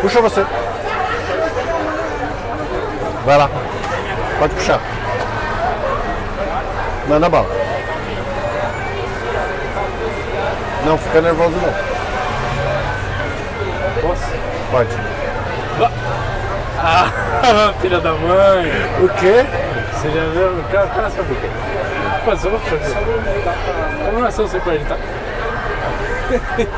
[0.00, 0.44] Puxa você.
[3.24, 3.50] Vai lá.
[4.38, 4.80] Pode puxar.
[7.08, 7.48] Manda bala.
[10.84, 11.88] Não fica nervoso não.
[14.00, 14.24] Posso?
[14.70, 14.90] Pode.
[16.80, 18.70] Ah, filha da mãe!
[19.02, 19.44] O quê?
[19.92, 20.64] Você já viu?
[20.70, 21.48] Cara, cara sabe o quê?
[22.24, 22.94] Pô, só vou fazer.
[24.04, 24.96] Como não é seu, você pode editar?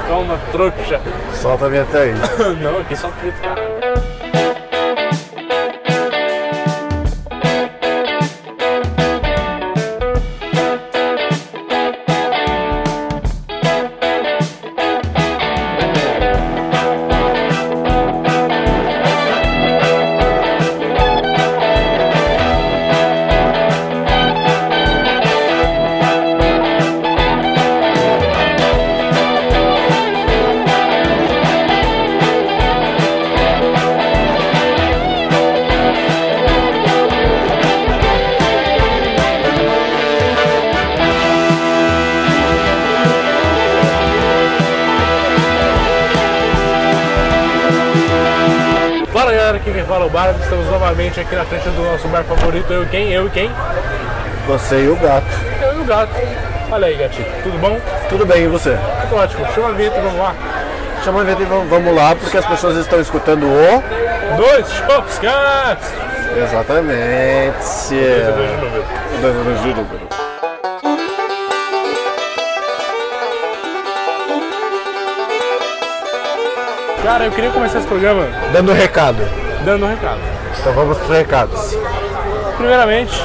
[0.09, 1.01] Toma, trouxa!
[1.35, 2.13] Solta a minha aí.
[2.63, 3.70] Não, aqui só preto.
[49.61, 52.83] Aqui quem fala o Barba, estamos novamente aqui na frente do nosso bar favorito, eu
[52.83, 53.13] e quem?
[53.13, 53.51] Eu e quem?
[54.47, 55.27] Você e o gato.
[55.63, 56.13] Eu e o gato.
[56.73, 57.79] Olha aí, gatinho, tudo bom?
[58.09, 58.77] Tudo bem, e você?
[59.03, 60.35] Tudo ótimo, chama a vinheta e vamos lá.
[61.05, 64.37] Chama a vinheta e vamos- lá, porque as pessoas estão escutando o...
[64.37, 65.85] Dois Shopscast!
[66.37, 67.91] Exatamente.
[67.91, 68.85] Dois de número.
[69.21, 70.11] Dois números de número.
[77.03, 79.23] Cara, eu queria começar esse programa Dando recado.
[79.65, 80.21] Dando um recado.
[80.59, 81.77] Então vamos para os recados.
[82.57, 83.23] Primeiramente,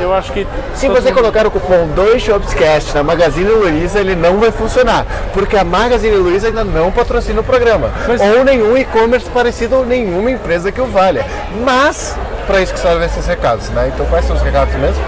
[0.00, 0.46] eu acho que.
[0.74, 5.56] Se você mundo- colocar o cupom 2ShopsCast na Magazine Luiza, ele não vai funcionar, porque
[5.56, 10.30] a Magazine Luiza ainda não patrocina o programa, Mas- ou nenhum e-commerce parecido ou nenhuma
[10.30, 11.24] empresa que o valha.
[11.64, 12.14] Mas,
[12.46, 13.90] para isso que servem esses recados, né?
[13.94, 15.02] Então quais são os recados mesmo?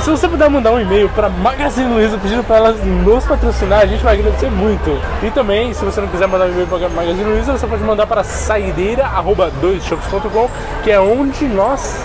[0.00, 3.86] Se você puder mandar um e-mail para Magazine Luiza pedindo para elas nos patrocinar, a
[3.86, 4.98] gente vai agradecer muito.
[5.22, 8.06] E também, se você não quiser mandar um e-mail para Magazine Luiza, você pode mandar
[8.06, 10.48] para saideira@doisshops.com,
[10.82, 12.00] que é onde nós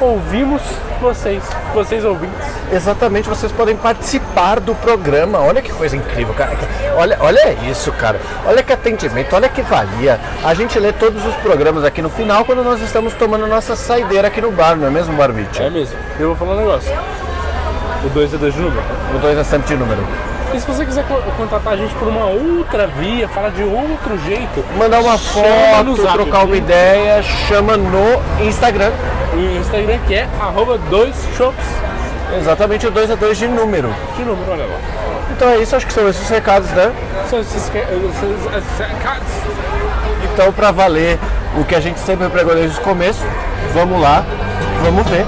[0.00, 0.62] ouvimos
[1.00, 1.42] vocês,
[1.74, 2.46] vocês ouvintes.
[2.72, 5.38] Exatamente, vocês podem participar do programa.
[5.40, 6.56] Olha que coisa incrível, cara.
[6.96, 8.20] Olha, olha isso, cara.
[8.46, 10.20] Olha que atendimento, olha que valia.
[10.44, 14.28] A gente lê todos os programas aqui no final quando nós estamos tomando nossa saideira
[14.28, 15.62] aqui no bar, não é mesmo, Barbite?
[15.62, 15.96] É mesmo.
[16.18, 16.92] Eu vou falar um negócio.
[18.04, 18.82] O 2 é 2 de número.
[19.14, 20.02] O 2 é sempre de número.
[20.54, 24.18] E se você quiser co- contratar a gente por uma outra via, falar de outro
[24.24, 28.90] jeito, Mandar uma foto, trocar uma ideia, chama no Instagram.
[29.34, 31.54] o Instagram que é arroba 2shops
[32.40, 33.88] Exatamente o 2 é 2 de número.
[34.16, 34.76] de número, olha lá.
[35.34, 36.92] Então é isso, acho que são esses recados, né?
[37.30, 39.28] São esses recados.
[40.32, 41.18] Então, para valer
[41.58, 43.24] o que a gente sempre pregou desde o começo,
[43.72, 44.24] vamos lá,
[44.82, 45.24] vamos ver.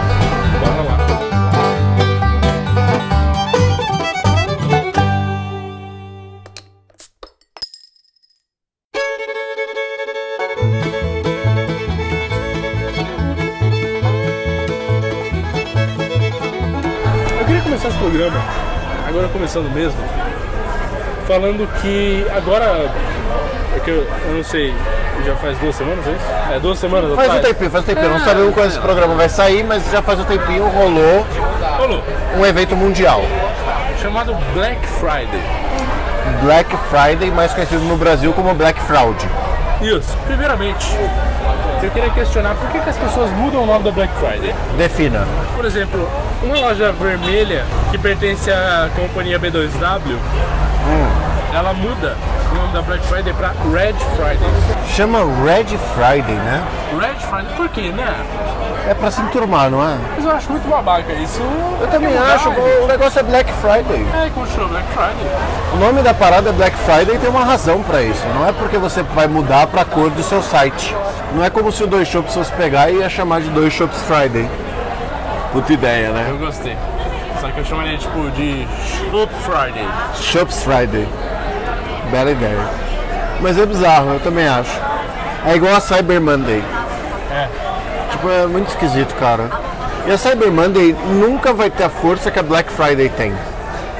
[18.10, 18.40] Programa,
[19.08, 19.98] agora começando mesmo,
[21.28, 22.90] falando que agora,
[23.76, 24.74] é que eu, eu não sei,
[25.24, 26.54] já faz duas semanas, é isso?
[26.54, 28.08] É, duas semanas Faz um tempinho, faz um tempinho.
[28.08, 31.24] Não Ah, sabemos quando esse programa vai sair, mas já faz um tempinho rolou
[31.78, 32.02] Rolou.
[32.36, 33.22] um evento mundial.
[34.02, 35.40] chamado Black Friday.
[36.42, 39.16] Black Friday, mais conhecido no Brasil como Black Fraud.
[39.82, 40.16] Isso.
[40.26, 40.88] Primeiramente,
[41.82, 44.54] eu queria questionar por que, que as pessoas mudam o nome da Black Friday.
[44.76, 45.26] Defina.
[45.56, 46.08] Por exemplo,
[46.42, 50.16] uma loja vermelha que pertence à companhia B2W,
[51.54, 52.16] ela muda
[52.50, 54.48] o nome da Black Friday para Red Friday.
[54.88, 56.62] Chama Red Friday, né?
[56.98, 58.24] Red Friday, por quê, né?
[58.88, 59.96] É pra se enturmar, não é?
[60.16, 61.40] Mas eu acho muito babaca isso.
[61.80, 62.48] Eu também mudar, acho.
[62.50, 64.06] O negócio é Black Friday.
[64.14, 65.26] É, continua Black Friday.
[65.74, 68.26] O nome da parada é Black Friday e tem uma razão pra isso.
[68.34, 70.94] Não é porque você vai mudar pra cor do seu site.
[71.34, 74.02] Não é como se o Dois Shops fosse pegar e ia chamar de Dois Shops
[74.02, 74.48] Friday.
[75.52, 76.26] Puta ideia, né?
[76.28, 76.76] Eu gostei.
[77.40, 78.66] Só que eu chamaria tipo de
[79.10, 79.86] Shop Friday.
[80.14, 81.06] Shops Friday.
[82.10, 82.66] Bela ideia.
[83.40, 84.76] Mas é bizarro, eu também acho.
[85.46, 86.62] É igual a Cyber Monday.
[87.32, 87.48] É.
[88.10, 89.48] Tipo, é muito esquisito, cara.
[90.06, 93.32] E a Cyber Monday nunca vai ter a força que a Black Friday tem.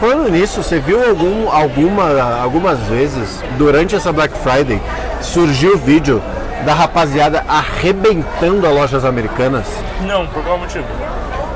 [0.01, 4.81] Falando nisso, você viu algum, alguma, algumas vezes durante essa Black Friday
[5.21, 6.23] surgiu vídeo
[6.65, 9.65] da rapaziada arrebentando as lojas americanas?
[10.03, 10.85] Não, por qual motivo?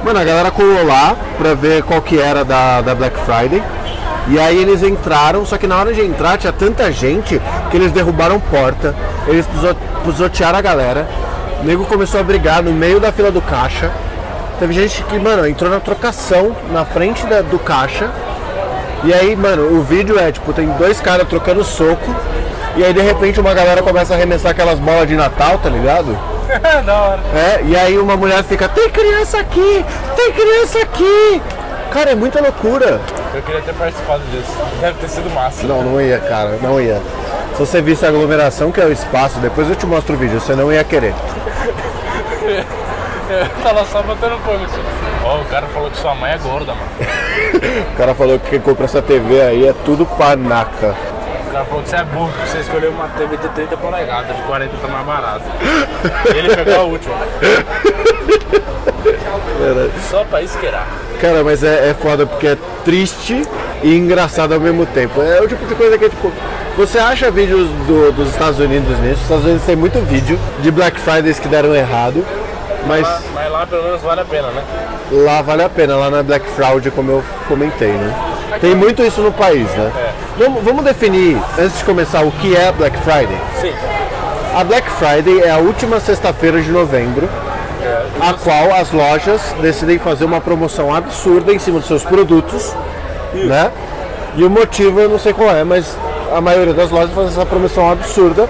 [0.04, 3.62] Mano, a galera colou lá pra ver qual que era da, da Black Friday.
[4.28, 7.40] E aí eles entraram, só que na hora de entrar tinha tanta gente
[7.70, 8.94] que eles derrubaram porta,
[9.26, 11.06] eles piso- pisotearam a galera.
[11.60, 13.90] O nego começou a brigar no meio da fila do caixa.
[14.58, 18.08] Teve gente que, mano, entrou na trocação na frente da- do caixa.
[19.04, 22.14] E aí, mano, o vídeo é tipo, tem dois caras trocando soco.
[22.76, 26.18] E aí de repente uma galera começa a arremessar aquelas bolas de Natal, tá ligado?
[26.84, 27.20] da hora.
[27.34, 29.84] É, e aí uma mulher fica, tem criança aqui,
[30.16, 31.42] tem criança aqui.
[31.92, 33.00] Cara, é muita loucura.
[33.32, 34.52] Eu queria ter participado disso.
[34.80, 35.64] Deve ter sido massa.
[35.64, 37.00] Não, não ia, cara, não ia.
[37.52, 40.40] Se você visse a aglomeração que é o espaço, depois eu te mostro o vídeo,
[40.40, 41.14] você não ia querer.
[43.62, 44.82] Tava só botando fogo assim.
[45.24, 46.88] Ó, o cara falou que sua mãe é gorda, mano.
[47.94, 50.94] O cara falou que quem compra essa TV aí é tudo panaca.
[51.54, 54.76] Cara falou que você é burro, você escolheu uma TV de 30 polegadas, de 40
[54.76, 55.44] tá mais barato.
[56.34, 57.14] Ele pegou a última.
[60.10, 60.88] Só pra isqueirar.
[61.20, 63.46] Cara, mas é, é foda porque é triste
[63.84, 65.22] e engraçado ao mesmo tempo.
[65.22, 66.32] É o tipo de coisa que é tipo.
[66.76, 69.14] Você acha vídeos do- dos Estados Unidos nisso?
[69.14, 72.26] Os Estados Unidos tem muito vídeo de Black Fridays que deram errado,
[72.88, 74.62] mas Lá- mas lá pelo menos vale a pena, né?
[75.12, 78.12] lá vale a pena, lá na Black Fraud, como eu comentei, né?
[78.60, 79.92] Tem muito isso no país, né?
[80.38, 83.38] Vamos, vamos definir, antes de começar, o que é Black Friday?
[83.60, 83.72] Sim.
[84.54, 87.28] A Black Friday é a última sexta-feira de novembro,
[88.20, 92.72] a qual as lojas decidem fazer uma promoção absurda em cima dos seus produtos,
[93.34, 93.70] né?
[94.36, 95.96] E o motivo eu não sei qual é, mas
[96.34, 98.48] a maioria das lojas faz essa promoção absurda,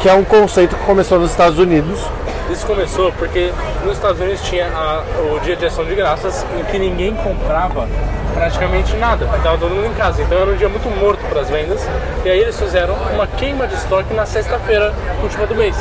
[0.00, 1.98] que é um conceito que começou nos Estados Unidos.
[2.50, 3.52] Isso começou porque
[3.84, 5.02] nos Estados Unidos tinha a-
[5.34, 7.86] o dia de ação de graças em que ninguém comprava
[8.34, 10.22] praticamente nada, estava todo mundo em casa.
[10.22, 11.86] Então era um dia muito morto para as vendas.
[12.24, 14.92] E aí eles fizeram uma queima de estoque na sexta-feira
[15.22, 15.76] última do mês.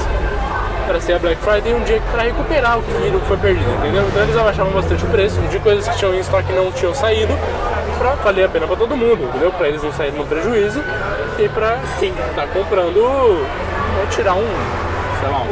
[0.88, 2.92] Para ser a Black Friday um dia para recuperar o que
[3.28, 4.04] foi perdido, entendeu?
[4.08, 7.34] Então eles abaixavam bastante o preço de coisas que tinham em estoque não tinham saído,
[8.00, 9.52] para valer a pena para todo mundo, entendeu?
[9.52, 10.82] Para eles não saírem no prejuízo
[11.38, 14.48] e para quem está comprando né, tirar um,
[15.20, 15.44] sei lá,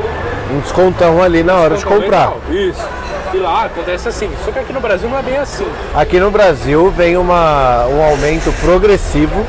[0.52, 2.34] um Um descontão ali na hora de comprar.
[2.36, 2.88] Legal, Isso.
[3.34, 4.30] E lá acontece assim.
[4.46, 5.68] Só que aqui no Brasil não é bem assim.
[5.94, 9.46] Aqui no Brasil vem uma, um aumento progressivo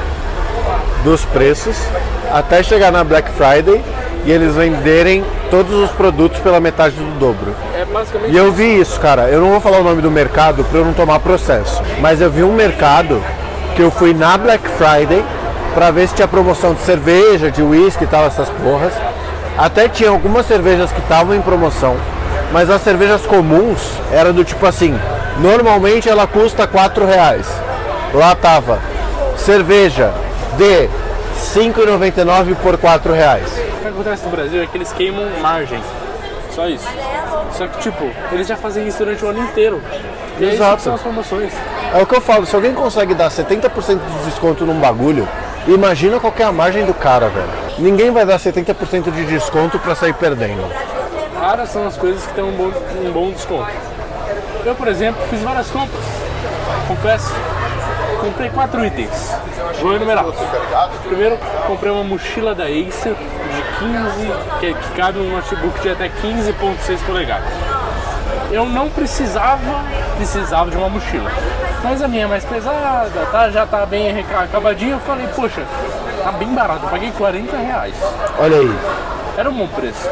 [1.05, 1.77] dos preços
[2.33, 3.83] até chegar na Black Friday
[4.25, 7.55] e eles venderem todos os produtos pela metade do dobro.
[7.75, 9.29] É basicamente E eu vi isso, cara.
[9.29, 12.31] Eu não vou falar o nome do mercado para eu não tomar processo, mas eu
[12.31, 13.23] vi um mercado
[13.75, 15.25] que eu fui na Black Friday
[15.73, 18.93] para ver se tinha promoção de cerveja, de uísque e tal, essas porras.
[19.59, 21.97] Até tinha algumas cervejas que estavam em promoção,
[22.53, 23.81] mas as cervejas comuns
[24.13, 24.97] era do tipo assim,
[25.39, 27.45] normalmente ela custa 4 reais.
[28.15, 28.79] Lá tava
[29.37, 30.13] cerveja
[30.57, 30.89] de
[31.55, 33.49] 5,99 por 4 reais.
[33.51, 35.81] o que acontece no Brasil é que eles queimam margem.
[36.55, 36.89] Só isso.
[37.53, 39.83] Só que, tipo, eles já fazem isso durante o ano inteiro.
[40.39, 40.83] E aí Exato.
[40.83, 41.53] são as promoções.
[41.93, 45.29] É o que eu falo, se alguém consegue dar 70% de desconto num bagulho,
[45.67, 47.68] imagina qual que é a margem do cara, velho.
[47.79, 50.69] Ninguém vai dar 70% de desconto pra sair perdendo.
[51.39, 52.73] Raras são as coisas que têm um bom,
[53.07, 53.71] um bom desconto.
[54.65, 56.05] Eu, por exemplo, fiz várias compras.
[56.89, 57.33] Confesso.
[58.21, 59.33] Comprei quatro itens.
[59.81, 60.25] Vou enumerar.
[61.07, 61.39] Primeiro,
[61.69, 66.99] comprei uma mochila da Acer de 15, que, que cabe um notebook de até 15.6
[67.07, 67.49] polegadas.
[68.51, 69.85] Eu não precisava,
[70.17, 71.31] precisava de uma mochila.
[71.85, 74.95] Mas a minha é mais pesada, tá, já tá bem acabadinha.
[74.95, 75.63] Eu falei, poxa,
[76.31, 76.85] tá bem barato.
[76.85, 77.95] Eu paguei 40 reais.
[78.39, 78.79] Olha aí.
[79.37, 80.09] Era um bom preço.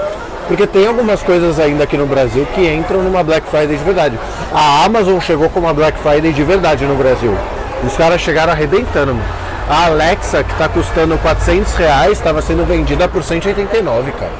[0.48, 4.19] Porque tem algumas coisas ainda aqui no Brasil que entram numa Black Friday de verdade.
[4.55, 7.36] A Amazon chegou com uma Black Friday de verdade no Brasil.
[7.84, 9.14] Os caras chegaram arrebentando.
[9.14, 9.29] mano.
[9.69, 14.31] A Alexa, que tá custando 400 reais, estava sendo vendida por 189, cara.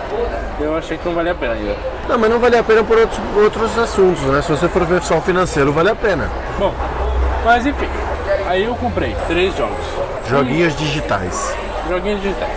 [0.61, 1.77] Eu achei que não valia a pena ainda.
[2.09, 4.41] Não, mas não vale a pena por outros, outros assuntos, né?
[4.41, 6.31] Se você for ver só o financeiro, vale a pena.
[6.59, 6.73] Bom,
[7.45, 7.89] mas enfim,
[8.47, 9.85] aí eu comprei três jogos,
[10.31, 11.55] Joguinhos digitais.
[11.89, 12.53] Joguinhos digitais.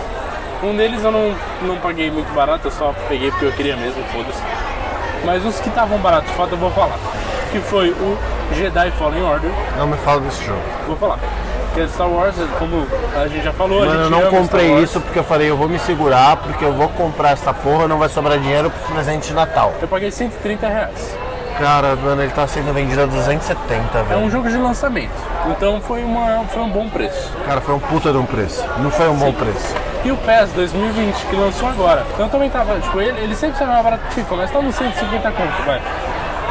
[0.62, 4.02] Um deles eu não, não paguei muito barato, eu só peguei porque eu queria mesmo,
[4.12, 4.42] foda-se.
[5.24, 6.98] Mas os que estavam baratos, de fato eu vou falar.
[7.50, 8.16] Que foi o
[8.54, 10.60] Jedi Fallen Order, Não me fala desse jogo.
[10.86, 11.18] vou falar.
[11.74, 12.84] Que é Star Wars, como
[13.16, 15.68] a gente já falou, a Mano, eu não comprei isso porque eu falei, eu vou
[15.68, 19.34] me segurar, porque eu vou comprar essa porra, não vai sobrar dinheiro pro presente de
[19.34, 19.72] Natal.
[19.80, 21.16] Eu paguei 130 reais.
[21.58, 24.20] Cara, mano, ele tá sendo vendido a 270, É velho.
[24.20, 25.12] um jogo de lançamento,
[25.48, 27.32] então foi, uma, foi um bom preço.
[27.46, 28.64] Cara, foi um puta de um preço.
[28.78, 29.74] Não foi um bom preço.
[30.04, 32.04] E o PES 2020, que lançou agora.
[32.14, 34.62] Então também tava, tipo, ele, ele sempre sai mais barato que o FIFA, mas tá
[34.62, 35.80] nos 150 conto, vai.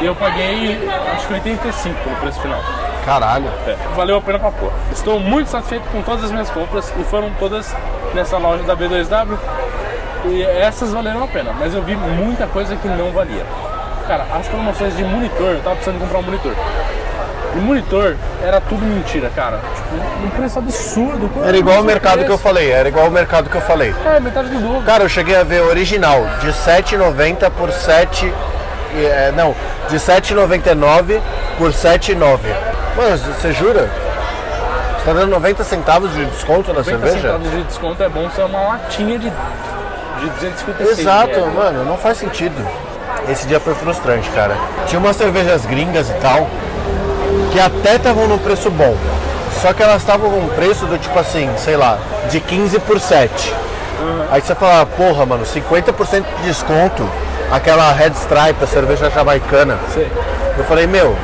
[0.01, 2.61] E eu paguei, acho que 85 no preço final.
[3.05, 3.47] Caralho.
[3.67, 4.71] É, valeu a pena pra pôr.
[4.91, 7.75] Estou muito satisfeito com todas as minhas compras e foram todas
[8.13, 9.37] nessa loja da B2W.
[10.25, 13.45] E essas valeram a pena, mas eu vi muita coisa que não valia.
[14.07, 16.53] Cara, as promoções de monitor, eu tava precisando comprar um monitor.
[17.59, 19.59] O monitor era tudo mentira, cara.
[19.75, 21.29] Tipo, um preço absurdo.
[21.45, 22.43] Era igual Esse mercado que eu preço.
[22.43, 23.93] falei, era igual ao mercado que eu falei.
[24.05, 24.81] É, metade do dobro.
[24.83, 28.33] Cara, eu cheguei a ver original de 7,90 por 7.
[28.95, 29.53] é, não,
[29.89, 31.19] de 7,99
[31.57, 32.39] por 7,9.
[32.95, 33.89] Mano, você jura?
[34.97, 37.21] Você tá dando 90 centavos de desconto na 90 cerveja?
[37.27, 42.17] centavos de desconto é bom ser uma latinha de, de 256 Exato, mano, não faz
[42.17, 42.55] sentido.
[43.29, 44.55] Esse dia foi frustrante, cara.
[44.87, 46.47] Tinha umas cervejas gringas e tal,
[47.51, 48.95] que até estavam no preço bom.
[49.61, 51.97] Só que elas estavam com um preço do tipo assim, sei lá,
[52.29, 53.53] de 15 por 7.
[54.31, 57.09] Aí você fala, porra, mano, 50% de desconto,
[57.51, 59.77] aquela Red Stripe, a cerveja jamaicana.
[59.93, 60.09] Sei.
[60.57, 61.15] Eu falei, meu,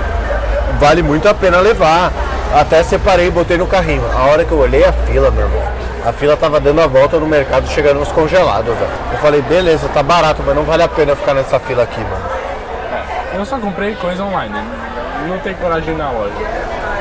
[0.79, 2.11] vale muito a pena levar.
[2.53, 4.03] Até separei e botei no carrinho.
[4.13, 5.63] A hora que eu olhei a fila, meu irmão,
[6.05, 8.91] a fila tava dando a volta no mercado, chegando nos congelados, velho.
[9.11, 12.23] Eu falei, beleza, tá barato, mas não vale a pena ficar nessa fila aqui, mano.
[13.33, 14.53] Eu só comprei coisa online.
[15.27, 16.33] Não tenho coragem na loja.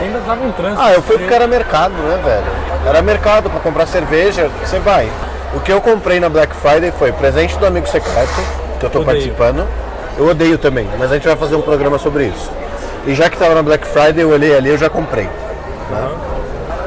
[0.01, 0.83] Ainda tava um trânsito.
[0.83, 2.45] Ah, eu fui porque era mercado, né, velho?
[2.87, 5.09] Era mercado pra comprar cerveja, você vai.
[5.55, 8.41] O que eu comprei na Black Friday foi presente do amigo secreto,
[8.81, 9.05] que eu tô Odeio.
[9.17, 9.67] participando.
[10.19, 12.51] Eu odeio também, mas a gente vai fazer um programa sobre isso.
[13.07, 15.25] E já que tava na Black Friday, eu olhei ali, eu já comprei.
[15.25, 16.09] né?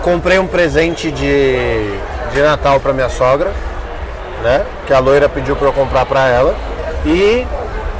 [0.01, 1.97] Comprei um presente de,
[2.33, 3.51] de Natal pra minha sogra,
[4.43, 4.65] né?
[4.85, 6.55] Que a loira pediu pra eu comprar pra ela.
[7.05, 7.45] E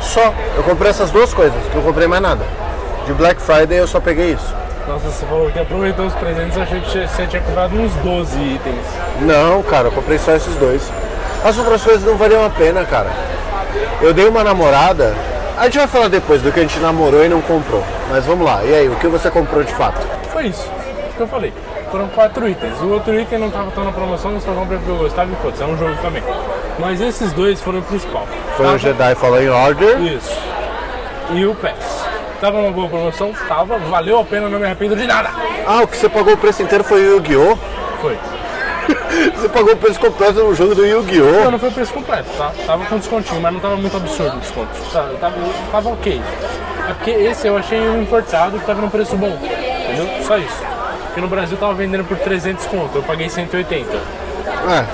[0.01, 0.34] só.
[0.56, 2.44] Eu comprei essas duas coisas, não comprei mais nada.
[3.08, 4.54] De Black Friday eu só peguei isso.
[4.88, 8.86] Nossa, você falou que aproveitou os presentes, achei que você tinha comprado uns 12 itens.
[9.22, 10.82] Não, cara, eu comprei só esses dois.
[11.44, 13.10] As outras coisas não valiam a pena, cara.
[14.02, 15.14] Eu dei uma namorada.
[15.58, 17.84] A gente vai falar depois do que a gente namorou e não comprou.
[18.10, 18.62] Mas vamos lá.
[18.64, 20.00] E aí, o que você comprou de fato?
[20.32, 20.70] Foi isso.
[21.12, 21.52] O que eu falei.
[21.92, 22.80] Foram quatro itens.
[22.82, 25.36] O outro item não tava tão na promoção, eu só comprei porque eu gostava e
[25.42, 26.22] foda-se, é um jogo também.
[26.80, 28.28] Mas esses dois foram o principal.
[28.56, 30.00] Foi Tava- o Jedi Fallen Order.
[30.02, 30.38] Isso.
[31.32, 31.97] E o PES.
[32.39, 33.34] Tava numa boa promoção?
[33.48, 33.77] Tava.
[33.79, 35.29] Valeu a pena, não me arrependo de nada.
[35.65, 37.58] Ah, o que você pagou o preço inteiro foi o Yu-Gi-Oh!
[38.01, 38.17] Foi.
[39.36, 41.50] Você pagou o preço completo no jogo do Não, Yu-Gi-Oh!
[41.51, 42.51] não foi o preço completo, tá?
[42.65, 44.70] Tava com descontinho, mas não tava muito absurdo o desconto.
[44.94, 45.36] Tá- Tava,
[45.72, 46.22] tava ok.
[46.89, 49.38] É porque esse eu achei um importado que tava num preço bom.
[49.41, 50.08] Entendeu?
[50.24, 50.62] Só isso.
[51.08, 53.89] Porque no Brasil tava vendendo por 300 conto, eu paguei 180.
[53.94, 54.86] É,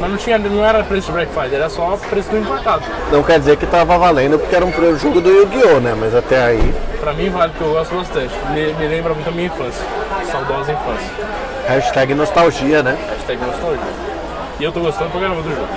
[0.00, 2.82] Mas não, tinha, não era preço Black Friday, era só preço do importado.
[3.10, 5.80] não quer dizer que tava valendo porque era um jogo do Yu-Gi-Oh!
[5.80, 5.96] né?
[5.98, 8.34] Mas até aí, Pra mim vale, porque eu gosto bastante.
[8.50, 9.84] Me, me lembra muito a minha infância.
[10.30, 11.10] Saudosa infância.
[11.68, 12.98] hashtag nostalgia, né?
[13.10, 14.06] Hashtag nostalgia.
[14.58, 15.68] E eu tô gostando pra caramba do jogo.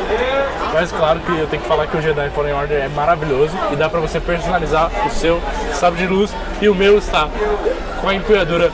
[0.73, 3.75] Mas claro que eu tenho que falar que o Jedi Fallen Order é maravilhoso e
[3.75, 5.41] dá pra você personalizar o seu
[5.73, 6.33] sabre de luz.
[6.61, 7.27] E o meu está
[8.01, 8.71] com a empunhadura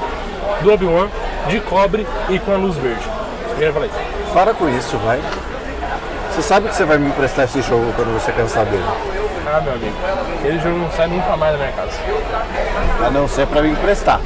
[0.61, 1.09] do Obi-Wan,
[1.49, 3.03] de cobre e com a luz verde.
[3.49, 4.14] Eu queria falar isso.
[4.36, 5.22] Para com isso, vai.
[6.30, 8.84] Você sabe que você vai me emprestar esse jogo quando você cansar dele.
[9.48, 9.96] Ah, meu amigo,
[10.39, 11.98] aquele jogo não sai nunca mais da minha casa.
[13.08, 14.20] A não ser pra me emprestar.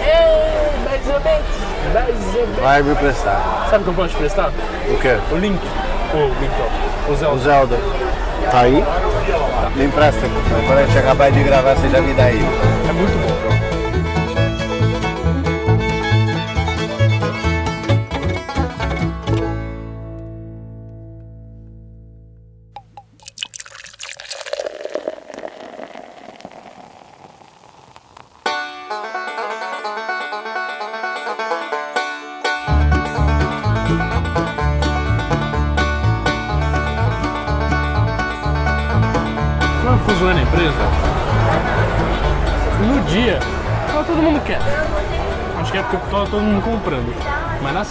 [0.00, 1.46] É, mais ou menos.
[1.94, 2.58] Mais ou menos.
[2.60, 3.68] Vai me emprestar.
[3.70, 4.48] Sabe o que eu posso te prestar?
[4.48, 5.16] O quê?
[5.30, 5.60] O Link.
[6.12, 7.10] O Link, ó.
[7.10, 7.38] O O Zelda.
[7.38, 7.76] Zelda.
[8.50, 8.84] Tá aí?
[9.76, 10.22] Me empresta.
[10.66, 12.40] Quando a gente acabar de gravar, você já me dá aí.
[12.88, 13.45] É muito bom,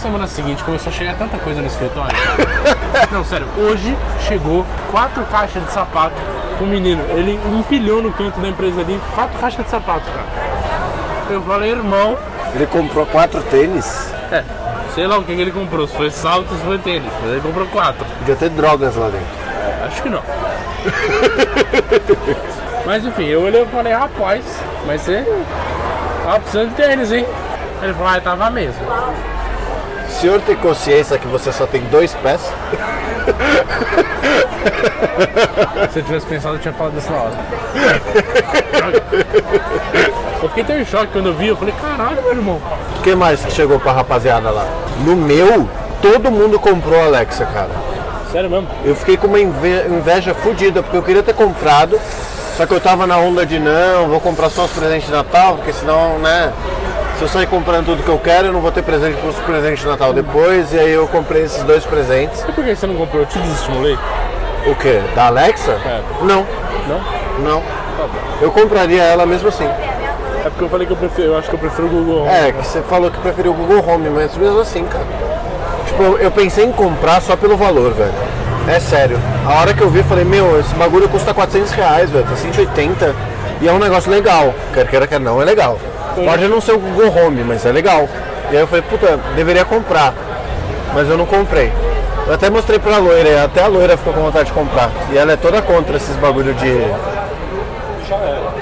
[0.06, 2.16] semana seguinte começou a chegar tanta coisa no escritório.
[3.10, 6.14] Não, sério, hoje chegou quatro caixas de sapato
[6.56, 7.02] pro menino.
[7.10, 10.26] Ele empilhou no canto da empresa ali quatro caixas de sapato, cara.
[11.28, 12.16] Eu falei, irmão,
[12.54, 14.12] Ele comprou quatro tênis.
[14.30, 14.44] é,
[14.94, 17.40] sei lá o que, que ele comprou, se foi salto, se foi tênis, mas ele
[17.40, 18.04] comprou quatro.
[18.20, 19.26] Podia ter drogas lá dentro.
[19.86, 20.22] Acho que não.
[22.86, 24.44] mas enfim, eu olhei e falei, rapaz,
[24.86, 25.24] mas você
[26.22, 27.26] tava precisando de tênis, hein?
[27.82, 28.80] Ele falou, ah, tava mesmo.
[30.26, 32.40] Senhor tem consciência que você só tem dois pés?
[35.92, 37.32] Se eu tivesse pensado, eu tinha falado isso na hora.
[40.42, 42.60] Eu fiquei tão em choque quando eu vi, eu falei, caralho, meu irmão.
[42.98, 44.66] O que mais que chegou pra rapaziada lá?
[45.04, 45.68] No meu,
[46.02, 47.70] todo mundo comprou Alexa, cara.
[48.32, 48.66] Sério mesmo?
[48.84, 52.00] Eu fiquei com uma inve- inveja fodida, porque eu queria ter comprado,
[52.56, 55.54] só que eu tava na onda de não, vou comprar só os presentes de Natal,
[55.54, 56.52] porque senão, né,
[57.16, 59.36] se eu sair comprando tudo que eu quero, eu não vou ter presente para os
[59.36, 62.44] presentes de Natal depois, e aí eu comprei esses dois presentes.
[62.46, 63.22] E por que você não comprou?
[63.22, 63.98] Eu te desestimulei?
[64.66, 65.00] O quê?
[65.14, 65.72] Da Alexa?
[65.72, 66.00] É.
[66.22, 66.46] Não,
[66.88, 67.00] Não?
[67.38, 67.60] não.
[67.60, 68.18] Tá bom.
[68.42, 69.64] Eu compraria ela mesmo assim.
[69.64, 72.28] É porque eu falei que eu prefiro, eu acho que eu prefiro o Google Home.
[72.30, 75.04] É, que você falou que preferiu o Google Home, mas mesmo assim, cara.
[75.86, 78.12] Tipo, eu, eu pensei em comprar só pelo valor, velho.
[78.68, 79.18] É sério.
[79.46, 82.24] A hora que eu vi, eu falei, meu, esse bagulho custa 400 reais, velho.
[82.26, 83.14] Tá 180.
[83.62, 84.52] E é um negócio legal.
[84.74, 85.78] Quer queira, quer não, é legal.
[86.14, 88.08] Pode não ser o Google Home, mas é legal.
[88.50, 90.14] E aí eu falei, puta, deveria comprar.
[90.94, 91.72] Mas eu não comprei.
[92.26, 94.90] Eu até mostrei pra loira, até a loira ficou com vontade de comprar.
[95.12, 96.76] E ela é toda contra esses bagulho de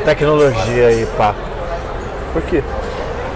[0.05, 1.35] tecnologia e pá.
[2.33, 2.63] Por quê?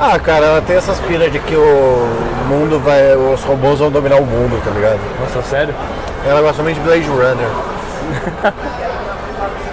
[0.00, 2.08] Ah, cara, ela tem essas piras de que o
[2.48, 3.16] mundo vai.
[3.16, 5.00] Os robôs vão dominar o mundo, tá ligado?
[5.20, 5.74] Nossa, sério?
[6.26, 7.48] Ela gosta muito de Blade Runner.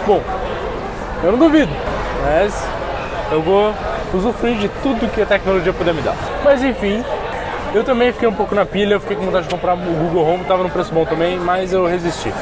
[0.07, 0.21] Bom,
[1.23, 1.71] eu não duvido,
[2.23, 2.53] mas
[3.31, 3.73] eu vou
[4.15, 6.15] usufruir de tudo que a tecnologia puder me dar.
[6.43, 7.03] Mas enfim,
[7.73, 10.43] eu também fiquei um pouco na pilha, fiquei com vontade de comprar o Google Home,
[10.45, 12.33] tava no preço bom também, mas eu resisti.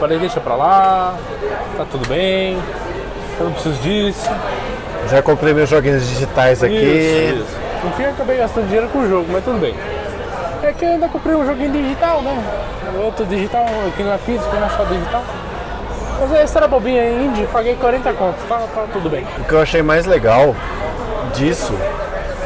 [0.00, 1.16] Falei, deixa pra lá,
[1.76, 2.58] tá tudo bem,
[3.38, 4.30] eu não preciso disso.
[5.10, 6.74] Já comprei meus joguinhos digitais aqui.
[6.74, 7.58] Isso, isso.
[7.84, 9.74] No fim eu acabei gastando dinheiro com o jogo, mas tudo bem.
[10.62, 12.42] É que eu ainda comprei um joguinho digital, né?
[13.04, 13.66] Outro digital,
[13.96, 15.22] que não é físico, não é só digital.
[16.20, 19.26] Mas esse era bobinha indie, paguei 40 contos, tá, tá tudo bem.
[19.38, 20.54] O que eu achei mais legal
[21.38, 21.72] disso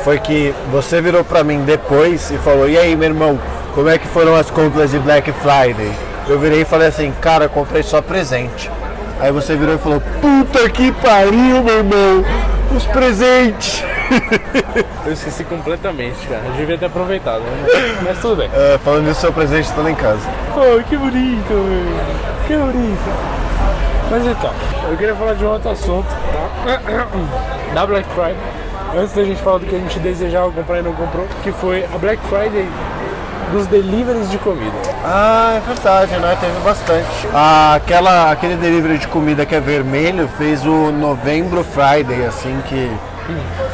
[0.05, 3.39] foi que você virou pra mim depois e falou: E aí, meu irmão,
[3.75, 5.91] como é que foram as compras de Black Friday?
[6.29, 8.71] Eu virei e falei assim: Cara, comprei só presente.
[9.21, 12.25] Aí você virou e falou: Puta que pariu, meu irmão,
[12.77, 13.83] os presentes.
[15.05, 16.43] Eu esqueci completamente, cara.
[16.47, 17.99] Eu devia ter aproveitado, né?
[18.05, 18.51] mas tudo bem.
[18.55, 20.21] É, falando nisso, seu presente está lá em casa.
[20.55, 22.47] Oh, que bonito, velho.
[22.47, 23.43] Que bonito.
[24.11, 24.53] Mas então,
[24.91, 26.79] eu queria falar de um outro assunto, tá?
[27.75, 28.62] Da Black Friday.
[28.95, 31.83] Antes da gente falar do que a gente desejava comprar e não comprou, que foi
[31.85, 32.69] a Black Friday
[33.51, 34.77] dos deliveries de comida.
[35.03, 36.37] Ah, é verdade, né?
[36.39, 37.29] Teve bastante.
[37.33, 42.91] Ah, aquela, aquele delivery de comida que é vermelho fez o Novembro Friday, assim, que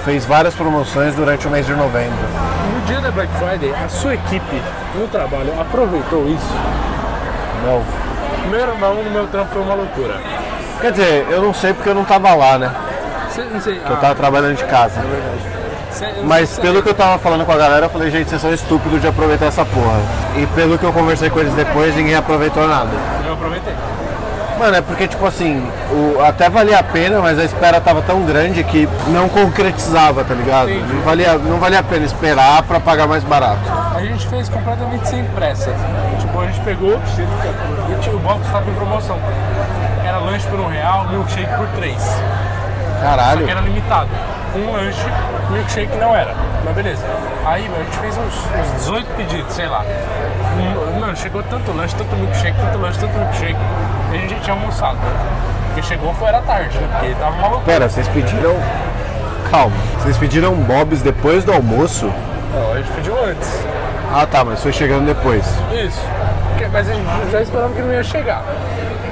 [0.04, 2.16] fez várias promoções durante o mês de novembro.
[2.74, 4.62] No dia da Black Friday, a sua equipe
[4.94, 6.54] no trabalho aproveitou isso?
[7.66, 7.82] Não.
[8.42, 10.14] Primeiro não, no meu trampo foi uma loucura.
[10.80, 12.70] Quer dizer, eu não sei porque eu não tava lá, né?
[13.38, 15.00] Cê, não sei, Eu tava trabalhando de casa.
[16.24, 19.00] Mas pelo que eu tava falando com a galera, eu falei, gente, vocês são estúpidos
[19.00, 19.98] de aproveitar essa porra.
[20.36, 22.90] E pelo que eu conversei com eles depois, ninguém aproveitou nada.
[23.26, 23.74] Eu aproveitei.
[24.58, 28.22] Mano, é porque, tipo assim, o, até valia a pena, mas a espera tava tão
[28.22, 30.68] grande que não concretizava, tá ligado?
[30.68, 30.94] Entendi.
[30.94, 33.60] Não valia, não valia a pena esperar pra pagar mais barato.
[33.94, 35.72] A gente fez completamente sem pressa.
[36.18, 39.16] Tipo, a gente pegou e tinha- o box estava em promoção.
[40.04, 42.02] Era lanche por um real, milkshake por três.
[43.00, 43.44] Caralho.
[43.44, 44.08] Que era limitado.
[44.54, 45.04] Um lanche,
[45.50, 46.34] milkshake não era.
[46.64, 47.04] Mas beleza.
[47.46, 49.84] Aí, meu, a gente fez uns, uns 18 pedidos, sei lá.
[50.58, 53.56] Um- Mano, chegou tanto lanche, tanto milkshake, tanto lanche, tanto milkshake.
[54.12, 54.96] E a gente já tinha almoçado.
[55.66, 56.88] Porque chegou foi era tarde, né?
[56.92, 57.60] Porque tava maluco.
[57.64, 58.56] Pera, vocês pediram.
[59.50, 59.76] Calma.
[60.00, 62.10] Vocês pediram Bob's depois do almoço?
[62.52, 63.64] Não, a gente pediu antes.
[64.12, 65.44] Ah tá, mas foi chegando depois.
[65.72, 66.00] Isso.
[66.72, 68.42] Mas a gente já esperava que não ia chegar.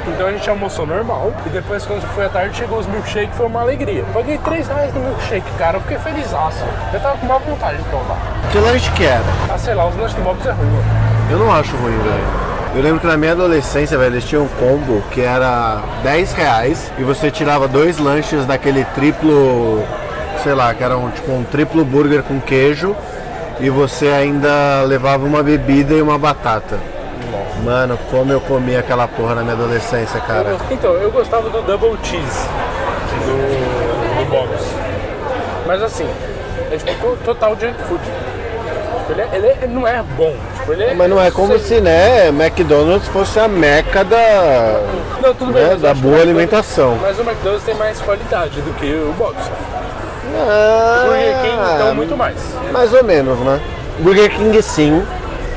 [0.09, 1.33] Então a gente almoçou normal.
[1.47, 4.05] E depois, quando foi à tarde, chegou os milkshake, foi uma alegria.
[4.12, 5.79] Paguei 3 reais no milkshake, cara.
[5.79, 6.27] Eu fiquei feliz.
[6.92, 8.19] Eu tava com má vontade de tomar.
[8.51, 9.25] Que lanche que era?
[9.53, 10.85] Ah, sei lá, os lanches do Bob's é ruim, mano.
[11.31, 12.47] Eu não acho ruim, velho.
[12.77, 16.92] Eu lembro que na minha adolescência, velho, eles tinham um combo que era 10 reais
[16.99, 19.83] e você tirava dois lanches daquele triplo,
[20.42, 22.95] sei lá, que era um, tipo um triplo burger com queijo
[23.59, 26.79] e você ainda levava uma bebida e uma batata.
[27.64, 30.57] Mano, como eu comia aquela porra na minha adolescência, cara.
[30.71, 32.47] Então, eu gostava do Double Cheese
[33.25, 34.62] do, do Bob's.
[35.66, 36.09] Mas assim,
[36.71, 38.01] é tipo total junk food.
[38.05, 40.35] Tipo, ele, é- ele é- ele não é bom.
[40.59, 44.81] Tipo, ele é, Mas não é como se, né, McDonald's fosse a meca da,
[45.23, 46.97] Não, tudo bem, né, da boa alimentação.
[47.03, 49.51] Mas o McDonald's tem mais qualidade do que o Bob's.
[50.38, 52.37] Ah, O Burger King, então, muito mais.
[52.73, 53.61] Mais ou menos, né?
[54.01, 55.05] Burger King sim,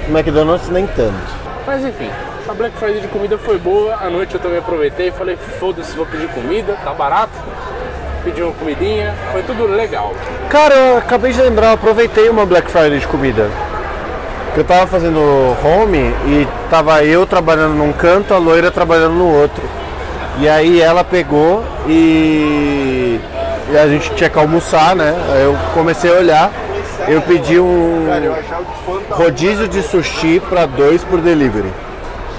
[0.07, 1.39] McDonald's nem tanto.
[1.69, 2.10] Mas enfim,
[2.49, 3.93] a Black Friday de comida foi boa.
[4.01, 7.34] À noite eu também aproveitei e falei, foda-se, vou pedir comida, tá barato.
[8.23, 10.12] Pedi uma comidinha, foi tudo legal.
[10.49, 13.51] Cara, eu acabei de lembrar, eu aproveitei uma Black Friday de comida.
[14.58, 15.19] Eu tava fazendo
[15.63, 19.62] home e tava eu trabalhando num canto, a loira trabalhando no outro.
[20.39, 23.19] E aí ela pegou e,
[23.71, 25.13] e a gente tinha que almoçar, né?
[25.36, 26.51] Aí eu comecei a olhar,
[27.07, 28.07] eu pedi um
[29.12, 31.71] rodízio de sushi para dois por delivery.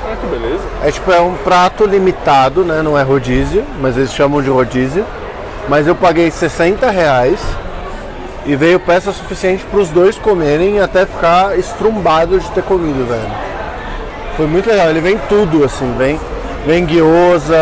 [0.05, 0.63] Olha que beleza.
[0.83, 2.83] É tipo, é um prato limitado, né?
[2.83, 5.05] Não é rodízio, mas eles chamam de rodízio.
[5.69, 7.39] Mas eu paguei 60 reais
[8.47, 13.31] e veio peça suficiente para os dois comerem até ficar estrumbado de ter comido, velho.
[14.37, 16.19] Foi muito legal, ele vem tudo assim, vem
[16.67, 17.57] Vem guiosa,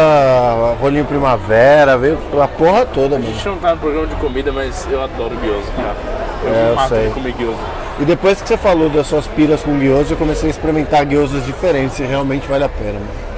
[0.80, 3.32] rolinho primavera, veio a porra toda, A mano.
[3.32, 5.94] gente não tá no programa de comida, mas eu adoro guioso, cara.
[6.42, 7.08] Eu É, me eu mato sei.
[7.08, 7.58] de comer guioso.
[8.00, 11.44] E depois que você falou das suas piras com guiosa, eu comecei a experimentar guiosas
[11.44, 13.28] diferentes e realmente vale a pena, mano.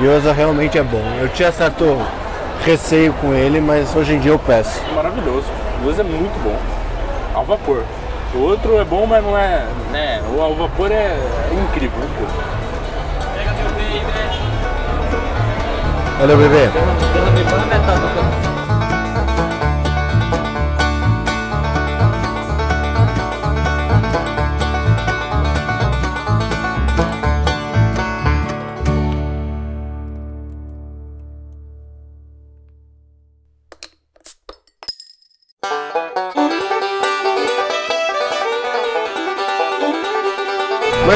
[0.00, 1.02] Guiosa realmente é bom.
[1.20, 1.96] Eu tinha certo
[2.64, 4.80] receio com ele, mas hoje em dia eu peço.
[4.94, 5.46] Maravilhoso.
[5.78, 6.56] O guioso é muito bom.
[7.34, 7.82] Ao vapor.
[8.34, 9.64] O outro é bom, mas não é.
[9.92, 10.20] Né?
[10.34, 11.98] O ao vapor é, é incrível.
[11.98, 12.52] incrível.
[16.18, 16.68] Valeu, bebê.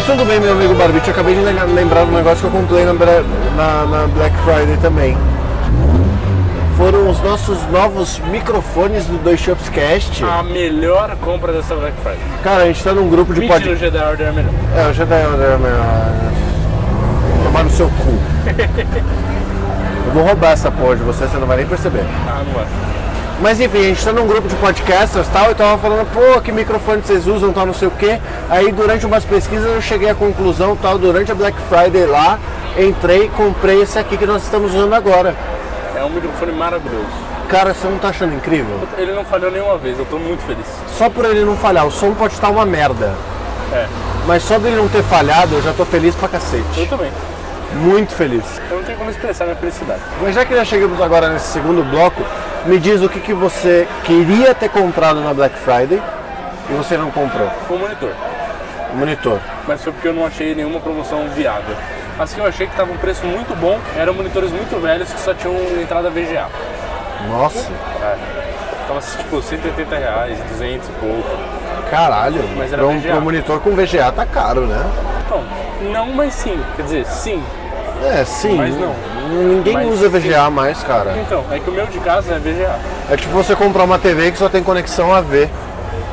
[0.07, 2.93] Tudo bem, meu amigo Barbite, acabei de lem- lembrar um negócio que eu comprei na,
[2.93, 5.17] na- na Black Friday também.
[6.77, 10.23] Foram os nossos novos microfones do Dois Shops Cast.
[10.25, 12.19] A melhor compra dessa Black Friday.
[12.45, 13.77] Cara, a gente tá num grupo de Mentira, o.
[13.77, 14.53] Jedi Order é melhor.
[14.77, 16.15] É, o Jedi Order é melhor.
[17.45, 18.19] Tomar no seu cu.
[20.07, 22.05] Eu vou roubar essa porra de você, você não vai nem perceber.
[22.29, 22.67] Ah, não vai.
[23.41, 26.41] Mas enfim, a gente tá num grupo de podcasters e tal, e tava falando, pô,
[26.41, 28.19] que microfone vocês usam, tal, não sei o quê.
[28.49, 32.39] Aí durante umas pesquisas eu cheguei à conclusão, tal, durante a Black Friday lá,
[32.79, 35.35] entrei e comprei esse aqui que nós estamos usando agora.
[35.95, 37.07] É um microfone maravilhoso.
[37.49, 38.81] Cara, você não tá achando incrível?
[38.97, 40.67] Ele não falhou nenhuma vez, eu tô muito feliz.
[40.97, 43.15] Só por ele não falhar, o som pode estar uma merda.
[43.73, 43.87] É,
[44.27, 46.87] Mas só dele não ter falhado, eu já tô feliz pra eu cacete.
[46.89, 47.11] também.
[47.75, 48.45] Muito feliz.
[48.71, 50.01] Eu não tenho como expressar minha felicidade.
[50.23, 52.23] Mas já que já chegamos agora nesse segundo bloco,
[52.65, 56.01] me diz o que, que você queria ter comprado na Black Friday
[56.71, 57.49] e você não comprou.
[57.69, 58.11] O monitor.
[58.93, 59.41] O monitor.
[59.67, 61.77] Mas foi porque eu não achei nenhuma promoção viável.
[62.19, 65.21] As que eu achei que tava um preço muito bom eram monitores muito velhos que
[65.21, 66.47] só tinham entrada VGA.
[67.29, 67.71] Nossa,
[68.03, 68.17] É.
[68.89, 71.29] Tava tipo 180 reais, 200 e pouco.
[71.91, 72.41] caralho.
[72.57, 73.09] Mas era pra um, VGA.
[73.11, 74.83] pra um monitor com VGA tá caro, né?
[75.29, 75.45] Não,
[75.93, 76.59] não, mas sim.
[76.77, 77.43] Quer dizer, sim.
[78.05, 78.57] É, sim.
[78.57, 78.95] Mas não.
[79.31, 80.19] Ninguém Mas usa sim.
[80.29, 81.15] VGA mais, cara.
[81.19, 82.79] Então, é que o meu de casa é VGA.
[83.11, 85.49] É tipo você comprar uma TV que só tem conexão AV.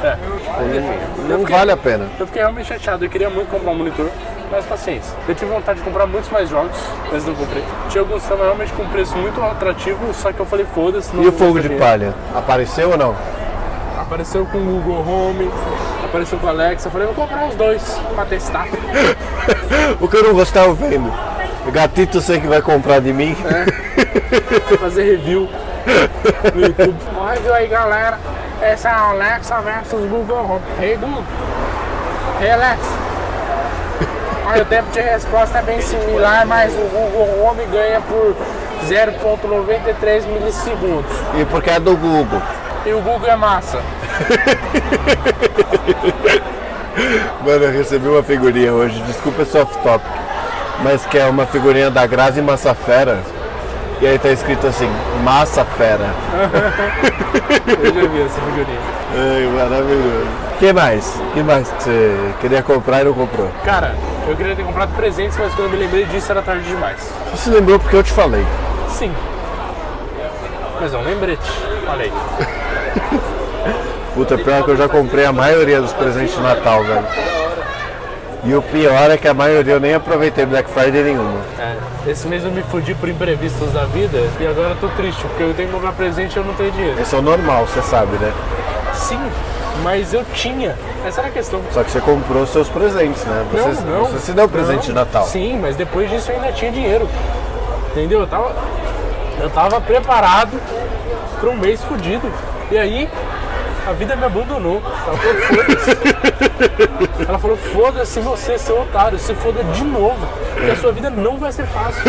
[0.03, 0.17] É.
[0.57, 0.97] Mas, enfim,
[1.29, 2.07] Não fiquei- vale a pena.
[2.19, 4.09] Eu fiquei realmente chateado, eu queria muito comprar um monitor,
[4.51, 5.15] mas paciência.
[5.27, 6.77] Eu tive vontade de comprar muitos mais jogos,
[7.11, 7.63] mas não comprei.
[7.89, 11.09] Tinha alguns que estavam realmente com preço muito atrativo, só que eu falei, foda-se.
[11.15, 11.83] E o fogo de dinheiro.
[11.83, 12.13] palha?
[12.35, 13.15] Apareceu ou não?
[13.99, 15.49] Apareceu com o Google Home,
[16.13, 17.81] apareceu com o Alexa, eu falei, vou comprar os dois
[18.13, 18.67] pra testar.
[19.99, 21.11] O que eu não vou estar vendo.
[21.67, 23.35] O gatito sei que vai comprar de mim.
[24.67, 25.49] pra fazer review
[26.53, 26.95] no YouTube.
[27.19, 28.19] Mas aí galera,
[28.61, 30.61] essa é a Alexa versus Google Home.
[30.79, 31.23] Hey Google,
[32.41, 33.03] hey Alexa.
[34.45, 38.35] Olha, o tempo de resposta é bem similar, mas o Google Home ganha por
[38.87, 41.11] 0.93 milissegundos.
[41.39, 42.41] E porque é do Google.
[42.85, 43.79] E o Google é massa.
[47.43, 50.09] Mano, eu recebi uma figurinha hoje, desculpa esse off-topic,
[50.81, 53.19] mas que é uma figurinha da Grazi Massafera.
[54.01, 54.89] E aí tá escrito assim,
[55.23, 56.07] Massa Fera.
[57.67, 58.79] Eu já vi essa figurinha.
[59.15, 60.27] Ai, maravilhoso.
[60.59, 61.15] Que mais?
[61.15, 63.49] O que mais que você queria comprar e não comprou?
[63.63, 63.95] Cara,
[64.27, 66.97] eu queria ter comprado presentes, mas quando eu me lembrei disso era tarde demais.
[67.31, 68.45] Você se lembrou porque eu te falei.
[68.89, 69.13] Sim.
[70.81, 71.49] Mas é um lembrete.
[71.87, 72.11] Aí.
[74.13, 77.05] Puta, pior que eu já comprei a maioria dos presentes de Natal, velho.
[78.45, 81.39] E o pior é que a maioria eu nem aproveitei Black Friday nenhuma.
[81.57, 85.21] É, esse mês eu me fudi por imprevistos da vida e agora eu tô triste,
[85.21, 86.99] porque eu tenho que comprar presente e eu não tenho dinheiro.
[87.01, 88.31] Esse é o normal, você sabe, né?
[88.93, 89.19] Sim,
[89.81, 90.75] mas eu tinha.
[91.05, 91.61] Essa era a questão.
[91.71, 93.45] Só que você comprou seus presentes, né?
[93.51, 94.05] Você, não, não.
[94.05, 94.85] você se deu presente Não.
[94.87, 95.25] de Natal.
[95.25, 97.09] Sim, mas depois disso eu ainda tinha dinheiro.
[97.91, 98.19] Entendeu?
[98.21, 98.55] Eu tava,
[99.39, 100.59] eu tava preparado
[101.39, 102.29] para um mês fudido.
[102.69, 103.09] E aí,
[103.87, 104.81] a vida me abandonou.
[105.07, 107.27] Ela falou, foda-se.
[107.27, 110.25] Ela falou, foda-se você, seu otário, se foda de novo.
[110.53, 112.03] Porque a sua vida não vai ser fácil.